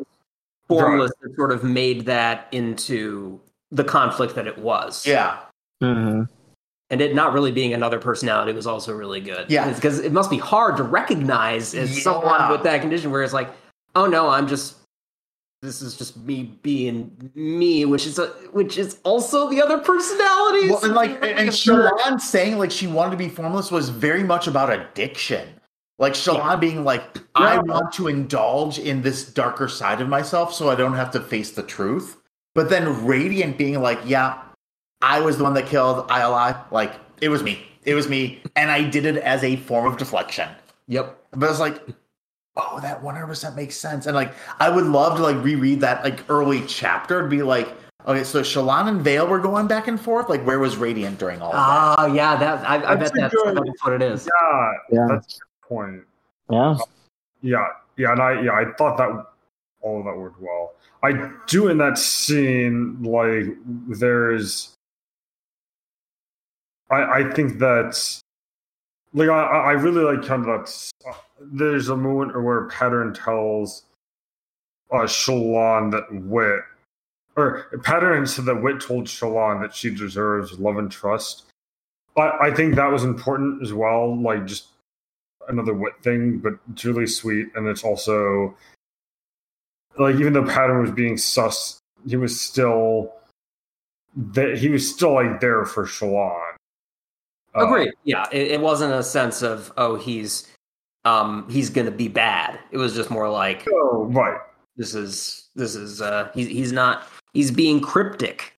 [0.67, 3.39] formless had sort of made that into
[3.71, 5.37] the conflict that it was Yeah.
[5.81, 6.27] Mhm.
[6.89, 9.45] and it not really being another personality was also really good.
[9.49, 9.69] Yeah.
[9.71, 12.03] because it must be hard to recognize as Yeah.
[12.03, 13.49] someone with that condition, where it's like,
[13.95, 14.75] oh no, I'm just
[15.61, 20.69] this is just me being me, which is a which is also the other personality.
[20.71, 21.91] Well, and like, and, and Sure.
[22.17, 25.47] Saying like she wanted to be formless was very much about addiction.
[26.01, 27.03] Like Shallan being like,
[27.35, 27.61] I Yeah.
[27.61, 31.51] want to indulge in this darker side of myself, so I don't have to face
[31.51, 32.17] the truth.
[32.55, 34.39] But then Radiant being like, yeah,
[35.03, 36.57] I was the one that killed Ialai.
[36.71, 37.61] Like, it was me.
[37.83, 40.49] It was me, and I did it as a form of deflection.
[40.87, 41.17] Yep.
[41.33, 41.79] But it's like,
[42.57, 44.07] oh, that one hundred percent makes sense.
[44.07, 47.69] And like, I would love to like reread that like early chapter and be like,
[48.07, 50.29] okay, so Shallan and Veil were going back and forth.
[50.29, 51.59] Like, where was Radiant during all of that?
[51.59, 52.35] Ah, yeah.
[52.37, 54.27] That I, I bet That's that's, good- that's what it is.
[54.27, 55.05] yeah, Yeah.
[55.09, 56.03] that's a good point.
[56.49, 56.77] Yeah.
[57.41, 57.65] Yeah,
[57.97, 59.09] yeah, and I yeah, I thought that
[59.81, 60.73] all of that worked well.
[61.03, 63.57] I do in that scene like
[63.99, 64.75] there's
[66.91, 68.21] I I think that
[69.13, 73.83] like I I really like kind of that uh, there's a moment where Pattern tells
[74.91, 76.61] uh Shallan that Wit
[77.35, 81.45] or Pattern said that Wit told Shallan that she deserves love and trust.
[82.13, 84.67] But I think that was important as well, like just
[85.47, 88.55] another wit thing, but it's really sweet, and it's also
[89.97, 93.13] like even though Pattern was being sus, he was still
[94.15, 96.55] that he was still like there for Shallan.
[97.55, 97.93] Uh, Agreed.
[98.03, 100.47] Yeah, it, it wasn't a sense of oh he's
[101.05, 102.59] um he's gonna be bad.
[102.71, 104.39] It was just more like oh, right.
[104.77, 108.57] this is this is uh he's he's not he's being cryptic.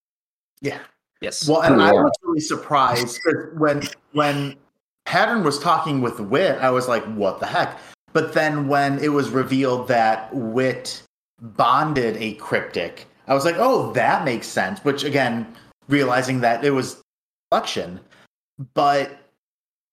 [0.61, 0.79] Yeah.
[1.21, 1.47] Yes.
[1.47, 3.19] Well, and I was really surprised
[3.55, 4.57] when when
[5.05, 7.77] Pattern was talking with Wit, I was like, "What the heck?"
[8.13, 11.03] But then when it was revealed that Wit
[11.41, 15.47] bonded a cryptic, I was like, "Oh, that makes sense." Which again,
[15.89, 17.01] realizing that it was
[17.51, 17.99] election,
[18.73, 19.17] but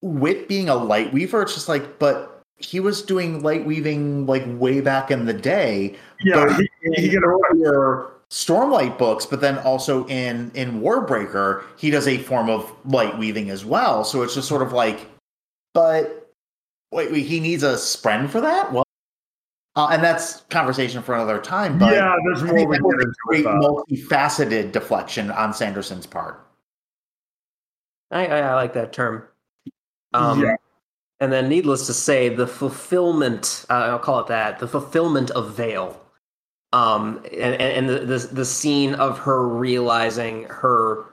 [0.02, 4.44] Wit being a light weaver, it's just like, but he was doing light weaving like
[4.46, 5.96] way back in the day.
[6.22, 6.60] Yeah, But
[6.96, 12.18] he, he a earlier Stormlight books, but then also in in Warbreaker, he does a
[12.18, 14.04] form of light weaving as well.
[14.04, 15.08] So it's just sort of like,
[15.74, 16.32] but
[16.92, 18.72] wait, wait he needs a spren for that.
[18.72, 18.84] Well,
[19.76, 21.78] uh, and that's conversation for another time.
[21.78, 22.16] But yeah.
[22.24, 24.08] There's more think we that get was into a great with that.
[24.10, 26.46] multifaceted deflection on Sanderson's part.
[28.10, 29.24] I, I, I like that term.
[30.12, 30.56] Um, Yeah.
[31.20, 35.54] And then, needless to say, the fulfillment, uh, I'll call it that, the fulfillment of
[35.54, 36.00] Veil.
[36.72, 41.04] Um, and and, the, the, the scene of her realizing her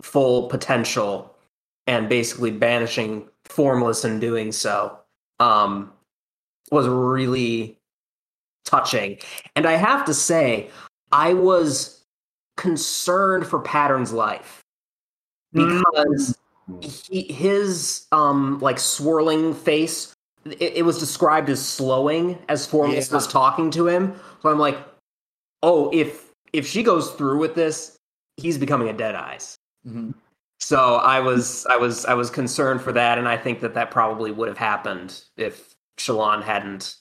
[0.00, 1.34] full potential
[1.86, 4.98] and basically banishing Formless in doing so
[5.38, 5.92] um,
[6.72, 7.78] was really
[8.64, 9.18] touching.
[9.54, 10.68] And I have to say,
[11.12, 12.04] I was
[12.56, 14.64] concerned for Pattern's life
[15.52, 16.36] because
[16.80, 20.15] he, his um like swirling face
[20.52, 23.14] it, it was described as slowing as Formless Yeah.
[23.16, 24.14] was talking to him.
[24.42, 24.78] So I'm like,
[25.62, 27.96] oh, if if she goes through with this,
[28.36, 29.56] he's becoming a dead eyes.
[29.86, 30.14] Mhm.
[30.60, 33.90] So I was I was I was concerned for that, and I think that that
[33.90, 36.96] probably would have happened if Shallan hadn't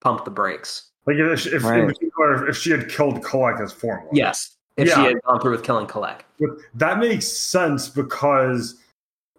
[0.00, 0.90] pumped the brakes.
[1.06, 1.80] Like if, if Right.
[1.80, 4.08] in particular, if she had killed Kalak as formula.
[4.12, 6.20] Yes, if she had gone through with killing Kalak.
[6.38, 8.76] But that makes sense because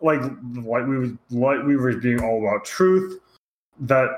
[0.02, 0.22] like
[0.64, 3.20] like we was like we were being all about truth
[3.82, 4.10] that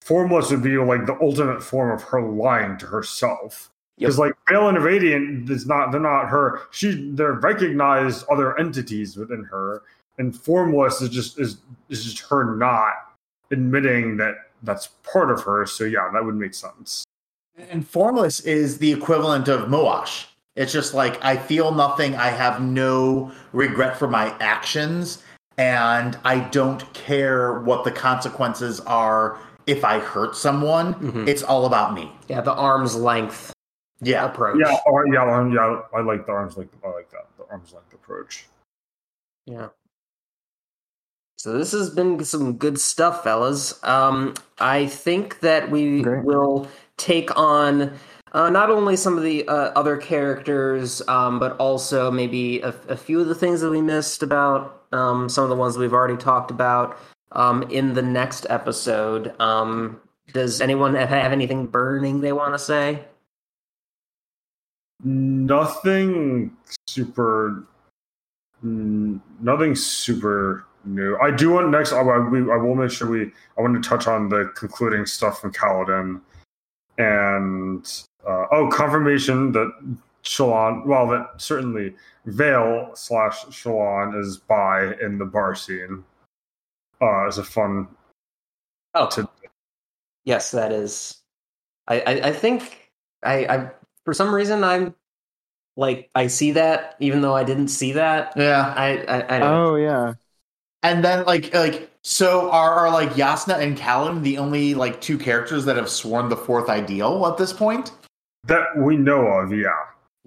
[0.00, 3.70] formless would be like the ultimate form of her lying to herself.
[3.98, 9.16] Because like Veil and Radiant is not they're not her she they're recognized other entities
[9.16, 9.82] within her
[10.18, 11.58] and formless is just is
[11.88, 12.94] is just her not
[13.50, 17.04] admitting that that's part of her so yeah that would make sense.
[17.70, 20.26] And formless is the equivalent of Moash.
[20.58, 25.22] It's just like I feel nothing, I have no regret for my actions,
[25.56, 30.94] and I don't care what the consequences are if I hurt someone.
[30.94, 31.28] Mhm.
[31.28, 32.10] It's all about me.
[32.26, 33.52] Yeah, the arm's length
[34.00, 34.24] Yeah.
[34.26, 34.58] approach.
[34.60, 37.72] yeah or, yeah um, yeah I like the arms like I like that the arms
[37.72, 38.48] length approach
[39.46, 39.68] Yeah.
[41.36, 43.78] So this has been some good stuff, fellas.
[43.84, 46.24] Um, I think that we Great.
[46.24, 46.66] will
[46.96, 47.92] take on
[48.32, 52.96] uh, not only some of the uh, other characters, um, but also maybe a, a
[52.96, 56.16] few of the things that we missed about um, some of the ones we've already
[56.16, 56.98] talked about
[57.32, 59.34] um, in the next episode.
[59.40, 60.00] Um,
[60.32, 63.04] does anyone have, anything burning they want to say?
[65.04, 66.50] nothing
[66.88, 67.64] super
[68.62, 73.60] nothing super new i do want next I, we, I will make sure we i
[73.62, 76.20] want to touch on the concluding stuff from Kaladin
[76.98, 79.72] and uh, oh confirmation that
[80.22, 81.94] Shallan well that certainly
[82.26, 86.04] Veil slash Shallan is by in the bar scene
[87.00, 87.88] uh is a fun
[88.94, 89.28] Oh, To-
[90.24, 91.22] yes, that is.
[91.86, 92.90] I, I, I think
[93.22, 93.70] I, I
[94.04, 94.94] for some reason I'm
[95.76, 98.32] like I see that even though I didn't see that.
[98.36, 98.74] Yeah.
[98.76, 99.54] I I, I don't.
[99.54, 100.14] Oh yeah.
[100.82, 105.18] And then like like so are, are like Jasnah and Callum the only like two
[105.18, 107.92] characters that have sworn the fourth ideal at this point?
[108.44, 109.68] That we know of yeah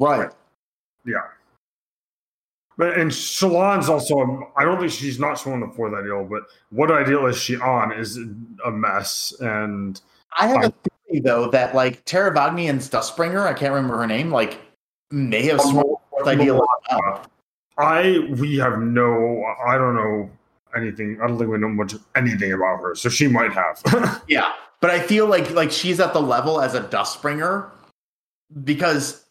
[0.02, 0.32] Right.
[1.06, 1.22] Yeah.
[2.76, 6.44] But and Shallan's also um, I don't think she's not showing the fourth ideal, but
[6.72, 8.18] what ideal is she on is
[8.66, 10.02] a mess and
[10.40, 10.74] I have a
[11.08, 14.60] theory though that like Taravangian's Dustbringer, I can't remember her name, like
[15.12, 16.66] may have sworn the fourth ideal.
[17.78, 20.32] I we have no I don't know
[20.76, 22.96] anything I don't think we know much anything about her.
[22.96, 24.22] So she might have.
[24.28, 27.70] Yeah, but I feel like like she's at the level as a Dustbringer
[28.64, 29.26] because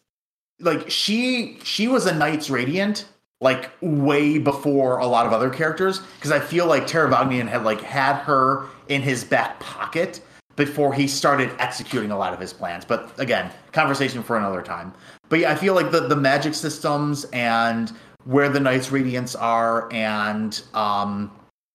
[0.59, 3.05] like she she was a Knight's Radiant
[3.39, 7.81] like way before a lot of other characters because I feel like Taravangian had like
[7.81, 10.21] had her in his back pocket
[10.55, 12.85] before he started executing a lot of his plans.
[12.85, 14.93] But again, conversation for another time.
[15.29, 17.91] But yeah, I feel like the the magic systems and
[18.25, 21.31] where the Knights Radiants are and um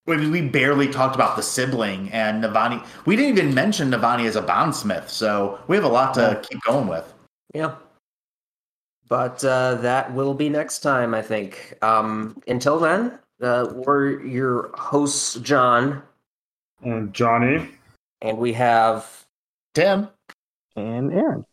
[0.07, 2.87] we, we barely talked about the sibling and Navani.
[3.07, 6.63] We didn't even mention Navani as a bondsmith, so we have a lot to keep
[6.63, 7.13] going with.
[7.55, 7.77] Yeah.
[9.09, 11.75] But uh, that will be next time, I think.
[11.83, 16.03] Um, until then, uh, we're your hosts, John,
[16.83, 17.69] and Johnny.
[18.21, 19.25] and we have.
[19.75, 20.09] Tim.
[20.75, 21.45] And Aaron.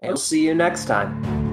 [0.00, 1.49] And we'll see you next time.